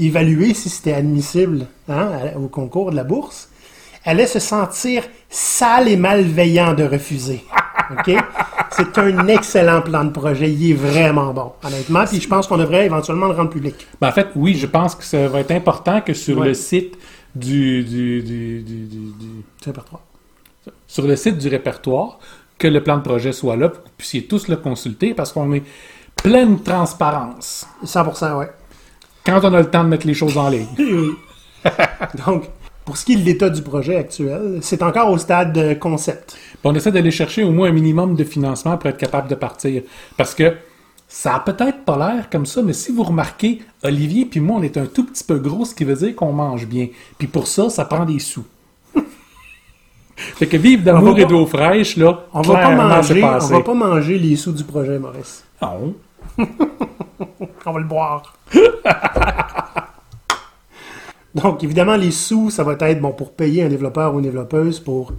évaluer 0.00 0.54
si 0.54 0.68
c'était 0.68 0.94
admissible 0.94 1.66
hein, 1.88 2.08
au 2.36 2.48
concours 2.48 2.90
de 2.90 2.96
la 2.96 3.04
bourse, 3.04 3.48
allaient 4.04 4.26
se 4.26 4.38
sentir 4.38 5.02
sales 5.30 5.88
et 5.88 5.96
malveillants 5.96 6.74
de 6.74 6.84
refuser. 6.84 7.42
OK? 7.90 8.14
C'est 8.70 8.98
un 8.98 9.26
excellent 9.28 9.80
plan 9.82 10.04
de 10.04 10.10
projet. 10.10 10.50
Il 10.50 10.70
est 10.70 10.74
vraiment 10.74 11.32
bon, 11.32 11.52
honnêtement. 11.64 12.04
Puis 12.06 12.20
je 12.20 12.28
pense 12.28 12.46
qu'on 12.46 12.56
devrait 12.58 12.86
éventuellement 12.86 13.26
le 13.28 13.34
rendre 13.34 13.50
public. 13.50 13.74
Ben, 14.00 14.08
en 14.08 14.12
fait, 14.12 14.28
oui, 14.36 14.54
je 14.54 14.66
pense 14.66 14.94
que 14.94 15.04
ça 15.04 15.26
va 15.28 15.40
être 15.40 15.50
important 15.52 16.00
que 16.00 16.12
sur 16.14 16.38
Ouais. 16.38 16.48
le 16.48 16.54
site 16.54 16.96
du, 17.34 17.82
du, 17.84 18.22
du- 18.22 18.62
du- 18.62 19.44
répertoire. 19.64 20.02
sur 20.86 21.06
le 21.06 21.16
site 21.16 21.38
du 21.38 21.48
répertoire, 21.48 22.18
que 22.58 22.68
le 22.68 22.82
plan 22.82 22.96
de 22.98 23.02
projet 23.02 23.32
soit 23.32 23.56
là, 23.56 23.68
pour 23.68 23.82
que 23.82 23.88
vous 23.88 23.94
puissiez 23.96 24.26
tous 24.26 24.48
le 24.48 24.56
consulter, 24.56 25.14
parce 25.14 25.32
qu'on 25.32 25.52
est 25.52 25.62
pleine 26.16 26.62
transparence 26.62 27.66
100%, 27.84 28.38
ouais. 28.38 28.50
quand 29.26 29.40
on 29.42 29.52
a 29.54 29.60
le 29.60 29.70
temps 29.70 29.82
de 29.84 29.88
mettre 29.88 30.06
les 30.06 30.14
choses 30.14 30.36
en 30.38 30.48
ligne. 30.48 30.66
Oui. 30.78 31.70
Donc, 32.26 32.44
pour 32.84 32.98
ce 32.98 33.06
qui 33.06 33.14
est 33.14 33.16
de 33.16 33.24
l'état 33.24 33.48
du 33.48 33.62
projet 33.62 33.96
actuel, 33.96 34.58
c'est 34.60 34.82
encore 34.82 35.10
au 35.10 35.16
stade 35.16 35.54
de 35.54 35.72
concept. 35.72 36.36
On 36.62 36.74
essaie 36.74 36.92
d'aller 36.92 37.10
chercher 37.10 37.42
au 37.42 37.50
moins 37.50 37.70
un 37.70 37.72
minimum 37.72 38.14
de 38.14 38.24
financement 38.24 38.76
pour 38.76 38.90
être 38.90 38.98
capable 38.98 39.28
de 39.28 39.34
partir. 39.34 39.82
Parce 40.18 40.34
que 40.34 40.54
ça 41.14 41.36
a 41.36 41.38
peut-être 41.38 41.84
pas 41.84 41.96
l'air 41.96 42.28
comme 42.28 42.44
ça, 42.44 42.60
mais 42.60 42.72
si 42.72 42.90
vous 42.90 43.04
remarquez, 43.04 43.62
Olivier 43.84 44.24
puis 44.26 44.40
moi, 44.40 44.56
on 44.58 44.62
est 44.64 44.76
un 44.76 44.86
tout 44.86 45.06
petit 45.06 45.22
peu 45.22 45.38
gros, 45.38 45.64
ce 45.64 45.72
qui 45.72 45.84
veut 45.84 45.94
dire 45.94 46.16
qu'on 46.16 46.32
mange 46.32 46.66
bien. 46.66 46.88
Puis 47.18 47.28
pour 47.28 47.46
ça, 47.46 47.70
ça 47.70 47.84
prend 47.84 48.04
des 48.04 48.18
sous. 48.18 48.44
fait 50.16 50.48
que 50.48 50.56
vivre 50.56 50.82
d'amour 50.82 51.16
et 51.16 51.24
d'eau 51.24 51.46
fraîche, 51.46 51.96
là, 51.96 52.26
On 52.32 52.42
va, 52.42 52.54
pas 52.54 52.74
manger, 52.74 53.20
pas 53.20 53.38
on 53.44 53.46
va 53.46 53.60
pas 53.60 53.74
manger 53.74 54.18
les 54.18 54.34
sous 54.34 54.50
du 54.50 54.64
projet, 54.64 54.98
Maurice. 54.98 55.44
Non. 55.62 55.94
On 57.66 57.72
va 57.72 57.78
le 57.78 57.86
boire. 57.86 58.36
Donc, 61.36 61.62
évidemment, 61.62 61.94
les 61.94 62.10
sous, 62.10 62.50
ça 62.50 62.64
va 62.64 62.72
être 62.72 63.00
bon 63.00 63.12
pour 63.12 63.34
payer 63.34 63.62
un 63.62 63.68
développeur 63.68 64.12
ou 64.14 64.18
une 64.18 64.24
développeuse 64.24 64.80
pour 64.80 65.12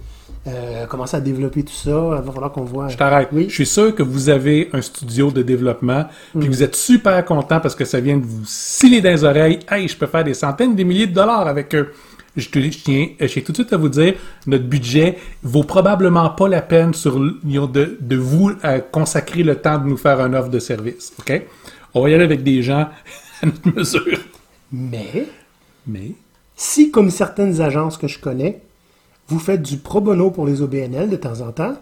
euh, 0.46 0.86
commencer 0.86 1.16
à 1.16 1.20
développer 1.20 1.62
tout 1.64 1.72
ça. 1.74 1.90
Il 1.90 2.22
va 2.24 2.32
falloir 2.32 2.52
qu'on 2.52 2.64
voit. 2.64 2.88
Je 2.88 2.96
t'arrête. 2.96 3.28
Oui. 3.32 3.46
Je 3.48 3.54
suis 3.54 3.66
sûr 3.66 3.94
que 3.94 4.02
vous 4.02 4.28
avez 4.28 4.70
un 4.72 4.80
studio 4.82 5.30
de 5.30 5.42
développement, 5.42 6.06
puis 6.38 6.46
que 6.48 6.52
vous 6.52 6.62
êtes 6.62 6.76
super 6.76 7.24
content 7.24 7.60
parce 7.60 7.74
que 7.74 7.84
ça 7.84 8.00
vient 8.00 8.16
de 8.16 8.24
vous 8.24 8.44
sciller 8.44 9.00
dans 9.00 9.10
les 9.10 9.24
oreilles. 9.24 9.58
Hey, 9.70 9.88
je 9.88 9.96
peux 9.96 10.06
faire 10.06 10.24
des 10.24 10.34
centaines, 10.34 10.74
des 10.76 10.84
milliers 10.84 11.06
de 11.08 11.14
dollars 11.14 11.46
avec 11.48 11.74
eux. 11.74 11.92
je, 12.36 12.48
te- 12.48 12.58
je 12.60 12.68
tiens, 12.78 13.08
je 13.18 13.26
tiens 13.26 13.42
tout 13.44 13.52
de 13.52 13.56
suite 13.56 13.72
à 13.72 13.76
vous 13.76 13.88
dire, 13.88 14.14
notre 14.46 14.64
budget 14.64 15.18
vaut 15.42 15.64
probablement 15.64 16.28
pas 16.30 16.48
la 16.48 16.62
peine 16.62 16.92
sur, 16.94 17.18
de, 17.18 17.96
de 18.00 18.16
vous 18.16 18.52
euh, 18.64 18.80
consacrer 18.92 19.42
le 19.42 19.56
temps 19.56 19.78
de 19.78 19.86
nous 19.88 19.96
faire 19.96 20.20
un 20.20 20.32
offre 20.34 20.50
de 20.50 20.58
service. 20.58 21.12
OK? 21.18 21.42
On 21.94 22.02
va 22.02 22.10
y 22.10 22.14
aller 22.14 22.24
avec 22.24 22.42
des 22.42 22.62
gens 22.62 22.88
à 23.42 23.46
notre 23.46 23.74
mesure. 23.74 24.18
Mais, 24.70 25.26
Mais, 25.86 26.12
si, 26.56 26.90
comme 26.90 27.10
certaines 27.10 27.60
agences 27.60 27.96
que 27.96 28.06
je 28.08 28.18
connais, 28.18 28.60
vous 29.28 29.38
faites 29.38 29.62
du 29.62 29.78
pro 29.78 30.00
bono 30.00 30.30
pour 30.30 30.46
les 30.46 30.62
OBNL 30.62 31.08
de 31.10 31.16
temps 31.16 31.40
en 31.40 31.52
temps, 31.52 31.74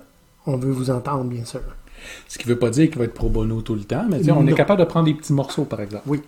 on 0.47 0.57
veut 0.57 0.71
vous 0.73 0.91
entendre, 0.91 1.25
bien 1.25 1.45
sûr. 1.45 1.61
ce 2.29 2.39
qui 2.39 2.47
veut 2.49 2.59
pas 2.59 2.71
dire 2.71 2.89
qu'il 2.89 2.99
va 2.99 3.05
être 3.05 3.15
pro 3.15 3.29
bono 3.29 3.61
tout 3.63 3.75
le 3.75 3.85
temps, 3.85 4.05
mais 4.09 4.31
on 4.31 4.43
Non. 4.43 4.47
est 4.49 4.55
capable 4.55 4.81
de 4.81 4.85
prendre 4.87 5.07
des 5.07 5.15
petits 5.15 5.33
morceaux, 5.33 5.65
par 5.65 5.81
exemple. 5.81 6.05
Oui. 6.07 6.21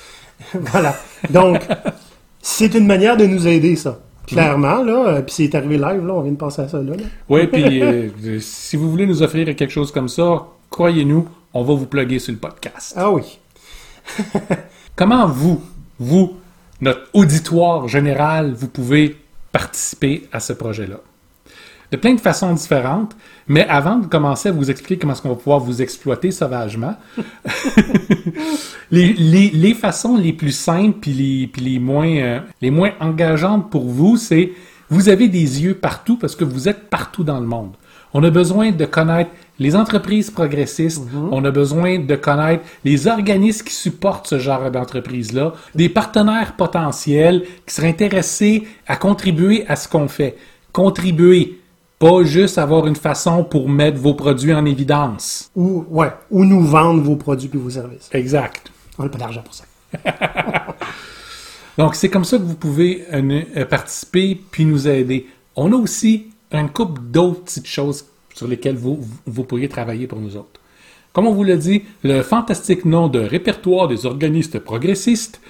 voilà. 0.54 0.94
Donc, 1.30 1.60
c'est 2.40 2.74
une 2.74 2.86
manière 2.86 3.16
de 3.16 3.26
nous 3.26 3.46
aider, 3.46 3.76
ça. 3.76 4.00
Clairement, 4.26 4.82
là. 4.82 5.06
euh, 5.08 5.22
Puis 5.22 5.34
c'est 5.34 5.54
arrivé 5.56 5.76
live, 5.76 6.06
là. 6.06 6.14
On 6.14 6.20
vient 6.22 6.32
de 6.32 6.36
passer 6.36 6.62
à 6.62 6.68
ça, 6.68 6.78
là. 6.80 6.94
là. 6.94 7.02
Oui, 7.28 7.46
puis 7.48 7.82
euh, 7.82 8.08
si 8.40 8.76
vous 8.76 8.90
voulez 8.90 9.06
nous 9.06 9.22
offrir 9.22 9.44
quelque 9.56 9.68
chose 9.70 9.90
comme 9.92 10.08
ça, 10.08 10.46
croyez-nous, 10.70 11.28
on 11.52 11.64
va 11.64 11.74
vous 11.74 11.86
plugger 11.86 12.18
sur 12.20 12.32
le 12.32 12.38
podcast. 12.38 12.94
Ah 12.96 13.10
oui. 13.10 13.22
Comment 14.96 15.26
vous, 15.26 15.60
vous, 15.98 16.34
notre 16.80 17.02
auditoire 17.12 17.88
général, 17.88 18.52
vous 18.54 18.68
pouvez 18.68 19.16
participer 19.52 20.28
à 20.32 20.40
ce 20.40 20.52
projet-là? 20.52 21.00
De 21.90 21.96
plein 21.96 22.14
de 22.14 22.20
façons 22.20 22.54
différentes, 22.54 23.16
mais 23.48 23.66
avant 23.66 23.96
de 23.96 24.06
commencer 24.06 24.50
à 24.50 24.52
vous 24.52 24.70
expliquer 24.70 25.00
comment 25.00 25.12
est-ce 25.12 25.22
qu'on 25.22 25.30
va 25.30 25.34
pouvoir 25.34 25.58
vous 25.58 25.82
exploiter 25.82 26.30
sauvagement, 26.30 26.94
les, 28.92 29.74
façons 29.74 30.16
les 30.16 30.32
plus 30.32 30.52
simples 30.52 30.98
puis 31.00 31.12
les, 31.12 31.46
puis 31.48 31.62
les, 31.62 31.78
moins, 31.80 32.16
euh, 32.16 32.40
les 32.62 32.70
moins 32.70 32.92
engageantes 33.00 33.70
pour 33.70 33.88
vous, 33.88 34.16
c'est 34.16 34.52
vous 34.88 35.08
avez 35.08 35.28
des 35.28 35.62
yeux 35.62 35.74
partout 35.74 36.16
parce 36.16 36.36
que 36.36 36.44
vous 36.44 36.68
êtes 36.68 36.90
partout 36.90 37.24
dans 37.24 37.40
le 37.40 37.46
monde. 37.46 37.72
On 38.12 38.24
a 38.24 38.30
besoin 38.30 38.72
de 38.72 38.84
connaître 38.84 39.30
les 39.58 39.76
entreprises 39.76 40.30
progressistes, 40.30 41.02
on 41.30 41.44
a 41.44 41.50
besoin 41.50 41.98
de 41.98 42.16
connaître 42.16 42.64
les 42.84 43.06
organismes 43.06 43.64
qui 43.64 43.74
supportent 43.74 44.26
ce 44.26 44.38
genre 44.38 44.70
d'entreprise-là, 44.70 45.52
des 45.74 45.88
partenaires 45.88 46.54
potentiels 46.56 47.44
qui 47.66 47.74
seraient 47.74 47.88
intéressés 47.88 48.66
à 48.86 48.96
contribuer 48.96 49.66
à 49.68 49.76
ce 49.76 49.86
qu'on 49.86 50.08
fait. 50.08 50.36
Contribuer, 50.72 51.60
pas 51.98 52.24
juste 52.24 52.56
avoir 52.56 52.86
une 52.86 52.96
façon 52.96 53.44
pour 53.44 53.68
mettre 53.68 53.98
vos 53.98 54.14
produits 54.14 54.54
en 54.54 54.64
évidence. 54.64 55.50
Ou, 55.54 55.84
ouais. 55.90 56.10
Ou 56.30 56.44
nous 56.46 56.64
vendre 56.64 57.02
vos 57.02 57.16
produits 57.16 57.50
et 57.52 57.58
vos 57.58 57.70
services. 57.70 58.08
Exact. 58.12 58.72
On 58.98 59.02
n'a 59.02 59.10
pas 59.10 59.18
d'argent 59.18 59.42
pour 59.42 59.54
ça. 59.54 59.64
Donc, 61.78 61.94
c'est 61.94 62.08
comme 62.08 62.24
ça 62.24 62.38
que 62.38 62.42
vous 62.42 62.54
pouvez 62.54 63.04
euh, 63.12 63.42
euh, 63.56 63.64
participer 63.66 64.40
puis 64.50 64.64
nous 64.64 64.88
aider. 64.88 65.26
On 65.54 65.72
a 65.72 65.76
aussi 65.76 66.29
une 66.52 66.70
couple 66.70 67.00
d'autres 67.02 67.42
petites 67.44 67.66
choses 67.66 68.04
sur 68.34 68.48
lesquelles 68.48 68.76
vous, 68.76 69.00
vous- 69.26 69.44
pourriez 69.44 69.68
travailler 69.68 70.06
pour 70.06 70.18
nous 70.20 70.36
autres. 70.36 70.60
Comme 71.12 71.26
on 71.26 71.32
vous 71.32 71.44
l'a 71.44 71.56
dit, 71.56 71.82
le 72.04 72.22
fantastique 72.22 72.84
nom 72.84 73.08
de 73.08 73.18
répertoire 73.20 73.88
des 73.88 74.06
organismes 74.06 74.60
progressistes, 74.60 75.40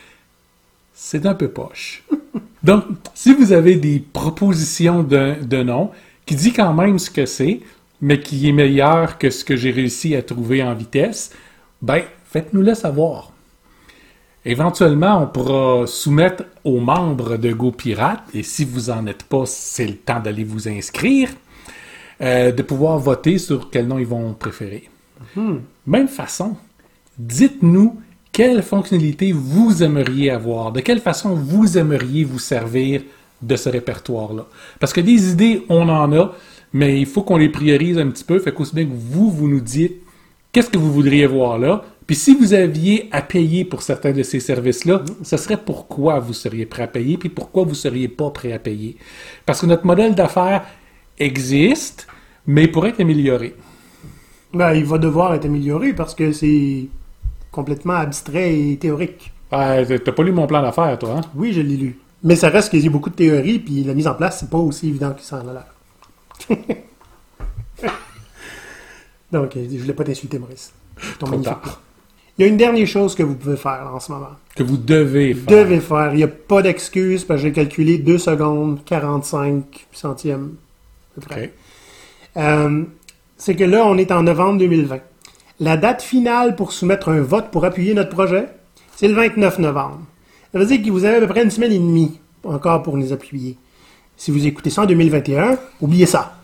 c'est 0.95 1.27
un 1.27 1.35
peu 1.35 1.49
poche. 1.49 2.05
Donc, 2.63 2.85
si 3.15 3.35
vous 3.35 3.53
avez 3.53 3.77
des 3.77 4.01
propositions 4.01 5.03
de, 5.03 5.35
de 5.43 5.63
nom 5.63 5.91
qui 6.27 6.35
dit 6.35 6.53
quand 6.53 6.73
même 6.75 6.99
ce 6.99 7.11
que 7.11 7.27
c'est, 7.27 7.61
mais 8.03 8.21
qui 8.21 8.49
est 8.49 8.53
meilleur 8.53 9.19
que 9.19 9.31
ce 9.31 9.45
que 9.45 9.57
j'ai 9.57 9.71
réussi 9.71 10.15
à 10.15 10.23
trouver 10.23 10.63
en 10.63 10.75
vitesse, 10.75 11.31
ben, 11.83 12.03
faites-nous-le 12.25 12.75
savoir. 12.75 13.33
Éventuellement, 14.45 15.23
on 15.23 15.27
pourra 15.27 15.87
soumettre 15.87 16.45
aux 16.65 16.81
membres 16.81 17.37
de 17.37 17.53
GoPirate, 17.53 18.23
et 18.33 18.43
si 18.43 18.65
vous 18.65 18.89
en 18.89 19.07
êtes 19.07 19.25
pas, 19.25 19.45
c'est 19.45 19.87
le 19.87 19.97
temps 19.97 20.21
d'aller 20.21 20.45
vous 20.45 20.69
inscrire, 20.69 21.29
euh, 22.23 22.51
de 22.51 22.63
pouvoir 22.63 22.99
voter 22.99 23.39
sur 23.39 23.71
quel 23.71 23.87
nom 23.87 23.99
ils 23.99 24.07
vont 24.07 24.33
préférer. 24.33 24.89
Même 25.87 26.09
façon, 26.09 26.57
dites-nous 27.19 28.01
quelle 28.33 28.63
fonctionnalité 28.63 29.33
vous 29.33 29.83
aimeriez 29.83 30.31
avoir, 30.31 30.73
de 30.73 30.81
quelle 30.81 31.01
façon 31.01 31.35
vous 31.35 31.77
aimeriez 31.77 32.25
vous 32.25 32.39
servir 32.39 33.03
de 33.43 33.57
ce 33.57 33.69
répertoire-là. 33.69 34.47
Parce 34.79 34.93
que 34.93 35.01
des 35.01 35.33
idées, 35.33 35.65
on 35.69 35.89
en 35.89 36.13
a, 36.13 36.33
mais 36.73 37.01
il 37.01 37.07
faut 37.07 37.23
qu'on 37.23 37.37
les 37.37 37.49
priorise 37.49 37.99
un 37.99 38.09
petit 38.09 38.25
peu, 38.25 38.39
fait 38.39 38.53
qu'aussi 38.53 38.75
bien 38.75 38.85
que 38.85 38.93
vous, 38.95 39.31
vous 39.31 39.49
nous 39.49 39.61
dites 39.61 39.97
qu'est-ce 40.53 40.71
que 40.71 40.79
vous 40.79 40.93
voudriez 40.93 41.27
voir 41.27 41.59
là, 41.59 41.85
puis 42.11 42.17
si 42.17 42.35
vous 42.35 42.55
aviez 42.55 43.09
à 43.13 43.23
payer 43.23 43.65
pour 43.65 43.83
certains 43.83 44.11
de 44.11 44.25
ces 44.25 44.41
services-là, 44.41 45.05
ce 45.23 45.37
serait 45.37 45.57
pourquoi 45.57 46.19
vous 46.19 46.33
seriez 46.33 46.67
prêt 46.67 46.83
à 46.83 46.89
payer, 46.89 47.17
puis 47.17 47.29
pourquoi 47.29 47.63
vous 47.63 47.77
seriez 47.77 48.09
pas 48.09 48.31
prêt 48.31 48.53
à 48.53 48.59
payer. 48.59 48.97
Parce 49.47 49.61
que 49.61 49.67
notre 49.67 49.87
modèle 49.87 50.17
d'affaires 50.17 50.65
existe, 51.21 52.09
mais 52.49 52.65
il 52.65 52.73
pourrait 52.73 52.89
être 52.89 52.99
amélioré. 52.99 53.55
Ben, 54.53 54.75
il 54.75 54.85
va 54.87 54.99
devoir 54.99 55.35
être 55.35 55.45
amélioré 55.45 55.93
parce 55.93 56.17
que 56.17 56.33
c'est 56.33 56.89
complètement 57.53 57.95
abstrait 57.95 58.59
et 58.59 58.77
théorique. 58.77 59.33
Ah, 59.53 59.77
t'as 59.87 60.11
pas 60.11 60.25
lu 60.25 60.33
mon 60.33 60.49
plan 60.49 60.63
d'affaires, 60.63 60.99
toi, 60.99 61.19
hein? 61.19 61.21
Oui, 61.37 61.53
je 61.53 61.61
l'ai 61.61 61.77
lu. 61.77 61.97
Mais 62.25 62.35
ça 62.35 62.49
reste 62.49 62.71
qu'il 62.71 62.83
y 62.83 62.89
a 62.89 62.91
beaucoup 62.91 63.11
de 63.11 63.15
théories, 63.15 63.61
puis 63.61 63.85
la 63.85 63.95
mise 63.95 64.09
en 64.09 64.15
place, 64.15 64.41
c'est 64.41 64.51
pas 64.51 64.59
aussi 64.59 64.89
évident 64.89 65.13
que 65.13 65.23
ça 65.23 65.41
en 65.45 65.47
a 65.47 65.53
l'air. 65.53 66.57
Donc, 69.31 69.57
euh, 69.57 69.69
je 69.71 69.79
voulais 69.79 69.95
pas 69.95 70.03
t'insulter, 70.03 70.41
Maurice. 70.41 70.73
Ton 71.21 71.27
Trop 71.27 71.39
tard. 71.39 71.81
Il 72.39 72.43
y 72.43 72.45
a 72.45 72.49
une 72.49 72.57
dernière 72.57 72.87
chose 72.87 73.15
que 73.15 73.23
vous 73.23 73.35
pouvez 73.35 73.57
faire 73.57 73.91
en 73.93 74.01
ce 74.01 74.13
moment. 74.13 74.31
Que 74.57 74.63
vous 74.63 74.77
devez 74.77 75.35
faire. 75.35 75.47
devez 75.47 75.81
faire. 75.81 76.11
Il 76.13 76.17
n'y 76.17 76.23
a 76.23 76.29
pas 76.29 76.63
d'excuse 76.63 77.25
parce 77.25 77.41
que 77.41 77.49
j'ai 77.49 77.53
calculé 77.53 77.99
2 77.99 78.19
secondes 78.19 78.85
45 78.85 79.87
centièmes. 79.93 80.55
Euh, 82.37 82.85
c'est 83.37 83.57
que 83.57 83.65
là, 83.65 83.85
on 83.85 83.99
est 83.99 84.13
en 84.13 84.23
novembre 84.23 84.59
2020. 84.59 85.01
La 85.61 85.77
date 85.77 86.03
finale 86.03 86.57
pour 86.57 86.73
soumettre 86.73 87.11
un 87.11 87.21
vote 87.21 87.51
pour 87.51 87.65
appuyer 87.65 87.93
notre 87.93 88.11
projet, 88.11 88.47
c'est 88.97 89.09
le 89.09 89.15
29 89.15 89.59
novembre. 89.59 90.01
Ça 90.53 90.59
veut 90.59 90.67
dire 90.67 90.83
que 90.83 90.91
vous 90.91 91.05
avez 91.05 91.17
à 91.17 91.21
peu 91.21 91.27
près 91.27 91.43
une 91.43 91.51
semaine 91.51 91.73
et 91.73 91.79
demie 91.79 92.19
encore 92.45 92.83
pour 92.83 92.97
nous 92.97 93.13
appuyer. 93.13 93.57
Si 94.17 94.31
vous 94.31 94.47
écoutez 94.47 94.71
ça 94.71 94.83
en 94.83 94.87
2021, 94.87 95.59
oubliez 95.81 96.07
ça. 96.07 96.37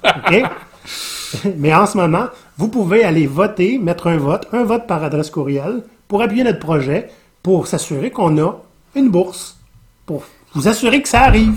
Mais 1.56 1.74
en 1.74 1.86
ce 1.86 1.96
moment, 1.96 2.26
vous 2.58 2.68
pouvez 2.68 3.04
aller 3.04 3.26
voter, 3.26 3.78
mettre 3.78 4.06
un 4.06 4.16
vote, 4.16 4.46
un 4.52 4.64
vote 4.64 4.86
par 4.86 5.04
adresse 5.04 5.30
courriel, 5.30 5.82
pour 6.08 6.22
appuyer 6.22 6.44
notre 6.44 6.58
projet, 6.60 7.08
pour 7.42 7.66
s'assurer 7.66 8.10
qu'on 8.10 8.38
a 8.38 8.60
une 8.94 9.08
bourse, 9.10 9.58
pour 10.06 10.24
vous 10.54 10.66
assurer 10.68 11.02
que 11.02 11.08
ça 11.08 11.22
arrive. 11.22 11.54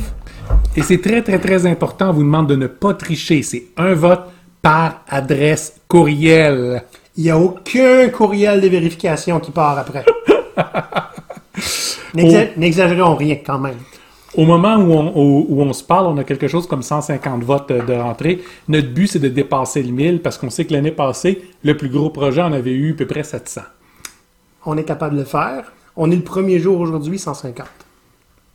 Et 0.75 0.81
c'est 0.81 0.99
très, 0.99 1.21
très, 1.21 1.39
très 1.39 1.65
important. 1.65 2.09
On 2.09 2.13
vous 2.13 2.23
demande 2.23 2.47
de 2.47 2.55
ne 2.55 2.67
pas 2.67 2.93
tricher. 2.95 3.43
C'est 3.43 3.65
un 3.77 3.93
vote 3.93 4.21
par 4.61 5.03
adresse 5.07 5.75
courriel. 5.87 6.83
Il 7.15 7.23
n'y 7.25 7.29
a 7.29 7.37
aucun 7.37 8.09
courriel 8.09 8.59
de 8.61 8.67
vérification 8.67 9.39
qui 9.39 9.51
part 9.51 9.77
après. 9.77 10.03
N'exa- 12.15 12.47
N'exagérons 12.57 13.15
rien 13.15 13.37
quand 13.45 13.59
même. 13.59 13.77
Au 14.35 14.45
moment 14.45 14.75
où 14.77 14.91
on, 14.93 15.11
où- 15.15 15.45
où 15.49 15.61
on 15.61 15.73
se 15.73 15.83
parle, 15.83 16.05
on 16.07 16.17
a 16.17 16.23
quelque 16.23 16.47
chose 16.47 16.67
comme 16.67 16.83
150 16.83 17.43
votes 17.43 17.71
de 17.71 17.93
rentrée. 17.93 18.41
Notre 18.67 18.89
but, 18.89 19.07
c'est 19.07 19.19
de 19.19 19.27
dépasser 19.29 19.81
le 19.81 19.91
1000 19.91 20.21
parce 20.21 20.37
qu'on 20.37 20.49
sait 20.51 20.65
que 20.65 20.73
l'année 20.73 20.91
passée, 20.91 21.41
le 21.63 21.75
plus 21.75 21.89
gros 21.89 22.09
projet, 22.11 22.41
on 22.43 22.53
avait 22.53 22.71
eu 22.73 22.91
à 22.91 22.95
peu 22.95 23.07
près 23.07 23.23
700. 23.23 23.61
On 24.65 24.77
est 24.77 24.83
capable 24.83 25.15
de 25.15 25.21
le 25.21 25.25
faire. 25.25 25.71
On 25.95 26.11
est 26.11 26.15
le 26.15 26.21
premier 26.23 26.59
jour 26.59 26.79
aujourd'hui, 26.79 27.17
150. 27.17 27.65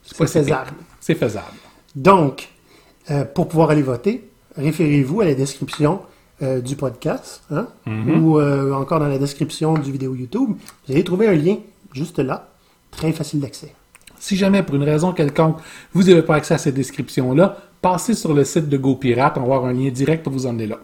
C'est 0.03 0.17
faisable. 0.45 0.77
C'est 1.01 1.15
faisable. 1.15 1.47
Donc, 1.97 2.49
euh, 3.11 3.25
pour 3.25 3.49
pouvoir 3.49 3.71
aller 3.71 3.83
voter, 3.83 4.29
référez-vous 4.57 5.23
à 5.23 5.25
la 5.25 5.35
description 5.35 6.01
euh, 6.43 6.61
du 6.61 6.77
podcast 6.77 7.43
hein, 7.51 7.69
ou 8.21 8.39
euh, 8.39 8.73
encore 8.73 9.01
dans 9.01 9.09
la 9.09 9.19
description 9.19 9.75
du 9.75 9.91
vidéo 9.93 10.15
YouTube. 10.15 10.51
Vous 10.87 10.93
allez 10.93 11.05
trouver 11.05 11.27
un 11.29 11.35
lien 11.35 11.57
juste 11.93 12.19
là, 12.19 12.49
très 12.91 13.13
facile 13.13 13.41
d'accès. 13.41 13.75
Si 14.25 14.37
jamais, 14.37 14.63
pour 14.63 14.77
une 14.77 14.85
raison 14.85 15.13
quelconque, 15.13 15.59
vous 15.93 16.05
n'avez 16.05 16.23
pas 16.23 16.37
accès 16.37 16.55
à 16.55 16.57
cette 16.57 16.77
description-là, 16.77 17.59
passez 17.83 18.15
sur 18.15 18.33
le 18.33 18.43
site 18.45 18.71
de 18.71 18.79
GoPirate. 18.79 19.37
On 19.37 19.41
va 19.41 19.57
avoir 19.57 19.67
un 19.67 19.75
lien 19.75 19.91
direct 19.91 20.23
pour 20.23 20.33
vous 20.33 20.47
emmener 20.47 20.67
là. 20.67 20.79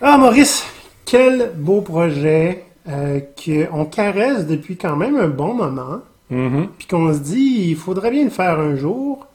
Ah, 0.00 0.16
Maurice, 0.16 0.64
quel 1.04 1.50
beau 1.56 1.80
projet 1.80 2.66
euh, 2.88 3.18
qu'on 3.18 3.84
caresse 3.86 4.46
depuis 4.46 4.76
quand 4.76 4.94
même 4.94 5.16
un 5.16 5.26
bon 5.26 5.54
moment. 5.54 6.02
Mhm. 6.30 6.68
Puis 6.78 6.86
qu'on 6.86 7.12
se 7.12 7.18
dit, 7.18 7.70
il 7.70 7.76
faudrait 7.76 8.12
bien 8.12 8.22
le 8.22 8.30
faire 8.30 8.60
un 8.60 8.76
jour. 8.76 9.26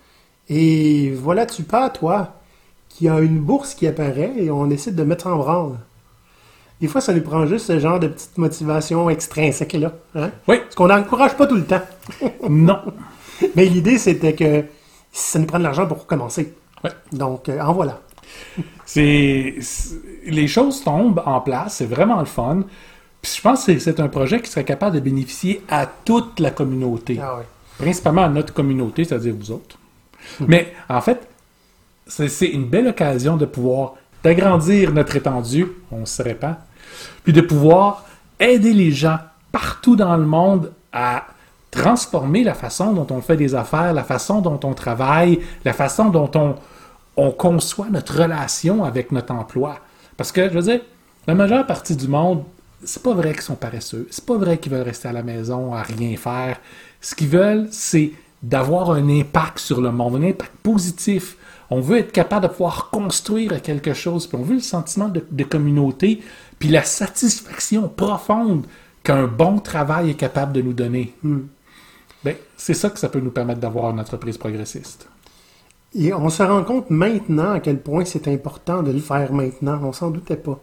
Et 0.47 1.11
voilà, 1.11 1.45
tu 1.45 1.63
pas, 1.63 1.89
toi, 1.89 2.35
qui 2.87 3.09
a 3.09 3.19
une 3.19 3.39
bourse 3.39 3.73
qui 3.73 3.87
apparaît 3.87 4.31
et 4.37 4.49
on 4.51 4.67
décide 4.67 4.95
de 4.95 5.03
mettre 5.03 5.27
en 5.27 5.35
branle? 5.35 5.79
Des 6.81 6.87
fois, 6.87 7.01
ça 7.01 7.13
nous 7.13 7.21
prend 7.21 7.45
juste 7.45 7.65
ce 7.67 7.77
genre 7.79 7.99
de 7.99 8.07
petite 8.07 8.37
motivation 8.37 9.09
extrinsèque-là. 9.09 9.91
Hein? 10.15 10.31
Oui, 10.47 10.59
Parce 10.59 10.75
qu'on 10.75 10.87
n'encourage 10.87 11.35
pas 11.35 11.45
tout 11.45 11.55
le 11.55 11.65
temps. 11.65 11.81
non. 12.49 12.79
Mais 13.55 13.65
l'idée, 13.65 13.97
c'était 13.97 14.33
que 14.33 14.63
ça 15.11 15.39
nous 15.39 15.45
prend 15.45 15.59
de 15.59 15.63
l'argent 15.63 15.85
pour 15.87 16.05
commencer. 16.07 16.53
Ouais. 16.83 16.91
Donc, 17.11 17.49
euh, 17.49 17.59
en 17.59 17.73
voilà. 17.73 17.99
C'est, 18.85 19.55
les 20.25 20.47
choses 20.47 20.83
tombent 20.83 21.21
en 21.25 21.41
place, 21.41 21.75
c'est 21.77 21.85
vraiment 21.85 22.19
le 22.19 22.25
fun. 22.25 22.63
Puis 23.21 23.33
je 23.37 23.41
pense 23.41 23.65
que 23.65 23.77
c'est- 23.79 23.99
un 23.99 24.07
projet 24.07 24.41
qui 24.41 24.49
serait 24.49 24.63
capable 24.63 24.95
de 24.95 25.01
bénéficier 25.01 25.61
à 25.69 25.85
toute 25.85 26.39
la 26.39 26.51
communauté, 26.51 27.19
Ah 27.21 27.35
ouais. 27.37 27.43
principalement 27.77 28.23
à 28.23 28.29
notre 28.29 28.53
communauté, 28.53 29.03
c'est-à-dire 29.03 29.35
vous 29.37 29.51
autres. 29.51 29.77
Mais 30.47 30.73
en 30.89 31.01
fait, 31.01 31.27
c'est 32.07 32.27
c'est 32.29 32.47
une 32.47 32.65
belle 32.65 32.87
occasion 32.87 33.35
de 33.35 33.45
pouvoir 33.45 33.95
d'agrandir 34.23 34.93
notre 34.93 35.15
étendue, 35.15 35.67
on 35.91 36.05
se 36.05 36.21
répand, 36.23 36.55
puis 37.23 37.33
de 37.33 37.41
pouvoir 37.41 38.05
aider 38.39 38.73
les 38.73 38.91
gens 38.91 39.17
partout 39.51 39.95
dans 39.95 40.15
le 40.17 40.25
monde 40.25 40.71
à 40.93 41.25
transformer 41.71 42.43
la 42.43 42.53
façon 42.53 42.93
dont 42.93 43.07
on 43.11 43.21
fait 43.21 43.37
des 43.37 43.53
affaires, 43.55 43.93
la 43.93 44.03
façon 44.03 44.41
dont 44.41 44.59
on 44.63 44.73
travaille, 44.73 45.39
la 45.65 45.73
façon 45.73 46.09
dont 46.09 46.31
on, 46.35 46.55
on 47.17 47.31
conçoit 47.31 47.87
notre 47.91 48.21
relation 48.21 48.83
avec 48.83 49.11
notre 49.11 49.33
emploi. 49.33 49.79
Parce 50.17 50.31
que, 50.31 50.49
je 50.49 50.53
veux 50.53 50.61
dire, 50.61 50.81
la 51.27 51.35
majeure 51.35 51.65
partie 51.67 51.95
du 51.95 52.07
monde, 52.07 52.43
c'est 52.83 53.03
pas 53.03 53.13
vrai 53.13 53.33
qu'ils 53.33 53.41
sont 53.41 53.55
paresseux. 53.55 54.07
C'est 54.09 54.25
pas 54.25 54.37
vrai 54.37 54.57
qu'ils 54.57 54.71
veulent 54.71 54.81
rester 54.81 55.07
à 55.09 55.13
la 55.13 55.23
maison 55.23 55.73
à 55.73 55.83
rien 55.83 56.15
faire. 56.17 56.59
Ce 57.01 57.13
qu'ils 57.13 57.27
veulent, 57.27 57.67
c'est 57.71 58.13
d'avoir 58.41 58.91
un 58.91 59.09
impact 59.09 59.59
sur 59.59 59.81
le 59.81 59.91
monde, 59.91 60.15
un 60.23 60.29
impact 60.29 60.53
positif. 60.63 61.35
On 61.71 61.81
veut 61.81 61.97
être 61.99 62.11
capable 62.11 62.47
de 62.47 62.51
pouvoir 62.51 62.89
construire 62.89 63.61
quelque 63.61 63.93
chose, 63.93 64.25
puis 64.27 64.37
on 64.37 64.43
veut 64.43 64.55
le 64.55 64.59
sentiment 64.61 65.07
de, 65.07 65.23
de 65.29 65.43
communauté, 65.43 66.21
puis 66.57 66.69
la 66.69 66.83
satisfaction 66.83 67.87
profonde 67.87 68.65
qu'un 69.03 69.27
bon 69.27 69.59
travail 69.59 70.09
est 70.11 70.15
capable 70.15 70.51
de 70.53 70.61
nous 70.61 70.73
donner. 70.73 71.13
Ben, 72.23 72.35
c'est 72.57 72.73
ça 72.73 72.89
que 72.89 72.99
ça 72.99 73.07
peut 73.09 73.19
nous 73.19 73.31
permettre 73.31 73.59
d'avoir 73.59 73.91
une 73.91 73.99
entreprise 73.99 74.37
progressiste. 74.37 75.07
Et 75.95 76.13
on 76.13 76.29
se 76.29 76.43
rend 76.43 76.63
compte 76.63 76.89
maintenant 76.89 77.51
à 77.53 77.59
quel 77.59 77.79
point 77.79 78.05
c'est 78.05 78.27
important 78.27 78.83
de 78.83 78.91
le 78.91 78.99
faire 78.99 79.31
maintenant. 79.33 79.79
On 79.83 79.93
s'en 79.93 80.11
doutait 80.11 80.35
pas. 80.35 80.59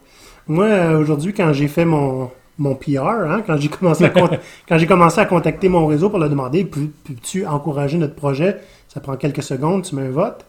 Moi, 0.47 0.65
euh, 0.65 0.99
aujourd'hui, 0.99 1.33
quand 1.33 1.51
j'ai 1.51 1.67
fait 1.67 1.83
mon, 1.83 2.29
mon 2.57 2.75
PR, 2.75 2.99
hein, 3.27 3.41
quand 3.45 3.57
j'ai 3.57 3.67
commencé, 3.67 4.05
à 4.05 4.09
con- 4.09 4.29
quand 4.69 4.77
j'ai 4.77 4.87
commencé 4.87 5.19
à 5.19 5.25
contacter 5.25 5.67
mon 5.67 5.85
réseau 5.87 6.09
pour 6.09 6.19
le 6.19 6.29
demander, 6.29 6.63
Peux- 6.63 6.91
peux-tu 7.03 7.45
encourager 7.45 7.97
notre 7.97 8.15
projet? 8.15 8.57
Ça 8.87 9.01
prend 9.01 9.17
quelques 9.17 9.43
secondes, 9.43 9.83
tu 9.83 9.95
mets 9.95 10.03
un 10.07 10.11
vote. 10.11 10.45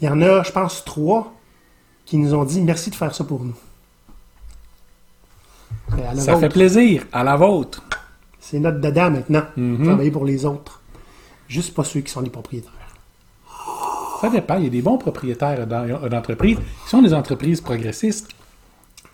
Il 0.00 0.06
y 0.06 0.08
en 0.08 0.20
a, 0.22 0.42
je 0.42 0.52
pense, 0.52 0.84
trois 0.84 1.32
qui 2.06 2.16
nous 2.16 2.34
ont 2.34 2.44
dit 2.44 2.60
merci 2.62 2.90
de 2.90 2.94
faire 2.94 3.14
ça 3.14 3.24
pour 3.24 3.44
nous. 3.44 3.54
À 5.92 6.14
la 6.14 6.20
Ça 6.20 6.32
vôtre. 6.32 6.40
fait 6.40 6.48
plaisir. 6.48 7.06
À 7.12 7.22
la 7.24 7.36
vôtre. 7.36 7.82
C'est 8.38 8.58
notre 8.58 8.78
dada 8.80 9.10
maintenant. 9.10 9.42
Mhm. 9.56 9.84
Travailler 9.84 10.10
pour 10.10 10.24
les 10.24 10.44
autres. 10.44 10.80
Juste 11.48 11.74
pas 11.74 11.84
ceux 11.84 12.00
qui 12.00 12.10
sont 12.10 12.20
les 12.20 12.30
propriétaires. 12.30 12.72
Ça 14.20 14.28
dépend. 14.30 14.56
Il 14.58 14.64
y 14.64 14.66
a 14.66 14.70
des 14.70 14.82
bons 14.82 14.98
propriétaires 14.98 15.66
d'en- 15.66 16.08
d'entreprises 16.08 16.58
qui 16.58 16.88
sont 16.90 17.02
des 17.02 17.14
entreprises 17.14 17.60
progressistes. 17.60 18.28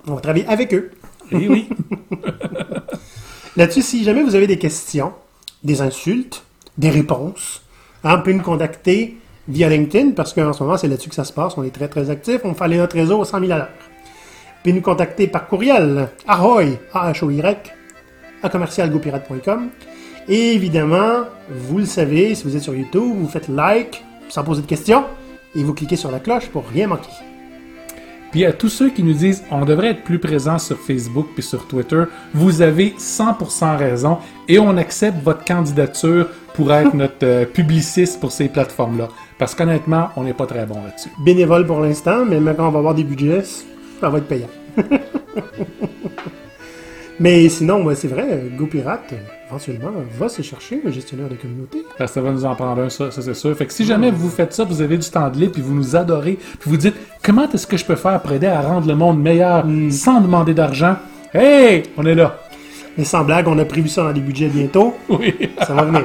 On 0.06 0.14
va 0.14 0.20
travailler 0.20 0.46
avec 0.46 0.72
eux. 0.74 0.90
Oui, 1.32 1.48
oui. 1.48 1.68
Là-dessus, 3.56 3.82
si 3.82 4.04
jamais 4.04 4.22
vous 4.22 4.34
avez 4.34 4.46
des 4.46 4.58
questions, 4.58 5.12
des 5.64 5.80
insultes, 5.80 6.44
des 6.76 6.90
réponses, 6.90 7.62
hein, 8.04 8.16
vous 8.16 8.22
pouvez 8.22 8.34
nous 8.34 8.42
contacter 8.42 9.16
via 9.48 9.68
LinkedIn, 9.68 10.12
parce 10.12 10.32
qu'en 10.32 10.52
ce 10.52 10.62
moment, 10.62 10.76
c'est 10.76 10.88
là-dessus 10.88 11.08
que 11.08 11.14
ça 11.14 11.24
se 11.24 11.32
passe. 11.32 11.56
On 11.56 11.62
est 11.62 11.70
très, 11.70 11.88
très 11.88 12.10
actifs. 12.10 12.40
On 12.44 12.54
fait 12.54 12.64
aller 12.64 12.78
notre 12.78 12.96
réseau 12.96 13.20
à 13.20 13.24
100 13.24 13.40
000 13.40 13.52
à 13.52 13.58
l'heure. 13.58 13.68
Pouvez 14.62 14.72
nous 14.72 14.82
contacter 14.82 15.28
par 15.28 15.46
courriel, 15.46 16.08
ahoy, 16.26 16.78
A-H-O-Y, 16.92 17.56
à 18.42 18.48
commercialgopirate.com. 18.48 19.68
Et 20.28 20.54
évidemment, 20.54 21.24
vous 21.48 21.78
le 21.78 21.84
savez, 21.84 22.34
si 22.34 22.42
vous 22.42 22.56
êtes 22.56 22.62
sur 22.62 22.74
YouTube, 22.74 23.14
vous 23.16 23.28
faites 23.28 23.48
like, 23.48 24.04
sans 24.28 24.42
poser 24.42 24.62
de 24.62 24.66
questions, 24.66 25.04
et 25.54 25.62
vous 25.62 25.72
cliquez 25.72 25.96
sur 25.96 26.10
la 26.10 26.18
cloche 26.18 26.48
pour 26.48 26.66
rien 26.66 26.88
manquer. 26.88 27.12
Puis 28.36 28.44
à 28.44 28.52
tous 28.52 28.68
ceux 28.68 28.90
qui 28.90 29.02
nous 29.02 29.14
disent 29.14 29.42
on 29.50 29.64
devrait 29.64 29.92
être 29.92 30.04
plus 30.04 30.18
présent 30.18 30.58
sur 30.58 30.78
Facebook 30.78 31.28
puis 31.32 31.42
sur 31.42 31.66
Twitter, 31.66 32.02
vous 32.34 32.60
avez 32.60 32.90
100% 32.98 33.78
raison 33.78 34.18
et 34.46 34.58
on 34.58 34.76
accepte 34.76 35.24
votre 35.24 35.42
candidature 35.42 36.28
pour 36.52 36.70
être 36.70 36.92
notre 36.94 37.24
euh, 37.24 37.46
publiciste 37.46 38.20
pour 38.20 38.32
ces 38.32 38.48
plateformes-là. 38.48 39.08
Parce 39.38 39.54
qu'honnêtement, 39.54 40.10
on 40.16 40.24
n'est 40.24 40.34
pas 40.34 40.44
très 40.44 40.66
bon 40.66 40.74
là-dessus. 40.84 41.08
bénévole 41.24 41.66
pour 41.66 41.80
l'instant, 41.80 42.26
mais 42.26 42.38
quand 42.54 42.68
on 42.68 42.72
va 42.72 42.78
avoir 42.80 42.94
des 42.94 43.04
budgets, 43.04 43.42
ça 44.02 44.10
va 44.10 44.18
être 44.18 44.28
payant. 44.28 44.50
mais 47.18 47.48
sinon, 47.48 47.86
ouais, 47.86 47.94
c'est 47.94 48.08
vrai, 48.08 48.50
GoPirate, 48.54 49.14
éventuellement, 49.48 49.92
va 50.18 50.28
se 50.28 50.42
chercher 50.42 50.82
un 50.86 50.90
gestionnaire 50.90 51.30
de 51.30 51.36
communauté. 51.36 51.78
Parce 51.96 52.10
que 52.10 52.14
ça 52.16 52.20
va 52.20 52.32
nous 52.32 52.44
en 52.44 52.54
prendre 52.54 52.82
un, 52.82 52.90
ça, 52.90 53.10
ça 53.10 53.22
c'est 53.22 53.32
sûr. 53.32 53.56
Fait 53.56 53.64
que 53.64 53.72
si 53.72 53.86
jamais 53.86 54.10
vous 54.10 54.28
faites 54.28 54.52
ça, 54.52 54.64
vous 54.64 54.82
avez 54.82 54.98
du 54.98 55.08
temps 55.08 55.30
de 55.30 55.38
libre, 55.38 55.52
puis 55.52 55.62
vous 55.62 55.74
nous 55.74 55.96
adorez, 55.96 56.38
puis 56.58 56.68
vous 56.68 56.76
dites 56.76 56.96
comment 57.26 57.50
est-ce 57.50 57.66
que 57.66 57.76
je 57.76 57.84
peux 57.84 57.96
faire 57.96 58.22
pour 58.22 58.32
aider 58.32 58.46
à 58.46 58.60
rendre 58.60 58.86
le 58.86 58.94
monde 58.94 59.20
meilleur 59.20 59.64
sans 59.90 60.20
demander 60.20 60.54
d'argent, 60.54 60.94
hey, 61.34 61.82
on 61.96 62.06
est 62.06 62.14
là. 62.14 62.38
Mais 62.96 63.04
sans 63.04 63.24
blague, 63.24 63.48
on 63.48 63.58
a 63.58 63.64
prévu 63.64 63.88
ça 63.88 64.04
dans 64.04 64.12
les 64.12 64.20
budgets 64.20 64.48
bientôt. 64.48 64.94
Oui. 65.08 65.34
Ça 65.58 65.74
va 65.74 65.82
venir. 65.82 66.04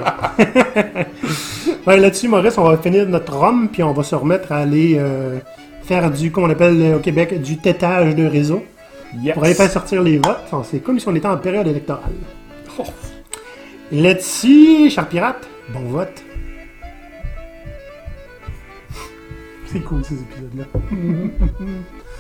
ouais, 1.87 1.97
là-dessus, 1.97 2.27
Maurice, 2.27 2.57
on 2.57 2.63
va 2.63 2.77
finir 2.77 3.07
notre 3.07 3.37
rhum, 3.37 3.69
puis 3.71 3.83
on 3.83 3.93
va 3.93 4.03
se 4.03 4.15
remettre 4.15 4.51
à 4.51 4.57
aller 4.57 4.95
euh, 4.97 5.37
faire 5.83 6.09
du, 6.09 6.31
comme 6.31 6.45
on 6.45 6.49
appelle 6.49 6.81
euh, 6.81 6.95
au 6.97 6.99
Québec, 6.99 7.39
du 7.39 7.57
tétage 7.57 8.15
de 8.15 8.25
réseau. 8.25 8.63
Yes. 9.21 9.35
Pour 9.35 9.43
aller 9.43 9.53
faire 9.53 9.69
sortir 9.69 10.01
les 10.01 10.17
votes. 10.17 10.39
Enfin, 10.45 10.63
C'est 10.69 10.79
comme 10.79 10.99
si 10.99 11.07
on 11.07 11.15
était 11.15 11.27
en 11.27 11.37
période 11.37 11.67
électorale. 11.67 12.13
Oh. 12.79 12.83
Là-dessus, 13.91 14.89
cher 14.89 15.07
pirate, 15.07 15.47
bon 15.71 15.81
vote. 15.81 16.23
C'est 19.71 19.79
cool 19.79 20.03
ces 20.03 20.15
épisodes-là. 20.15 20.65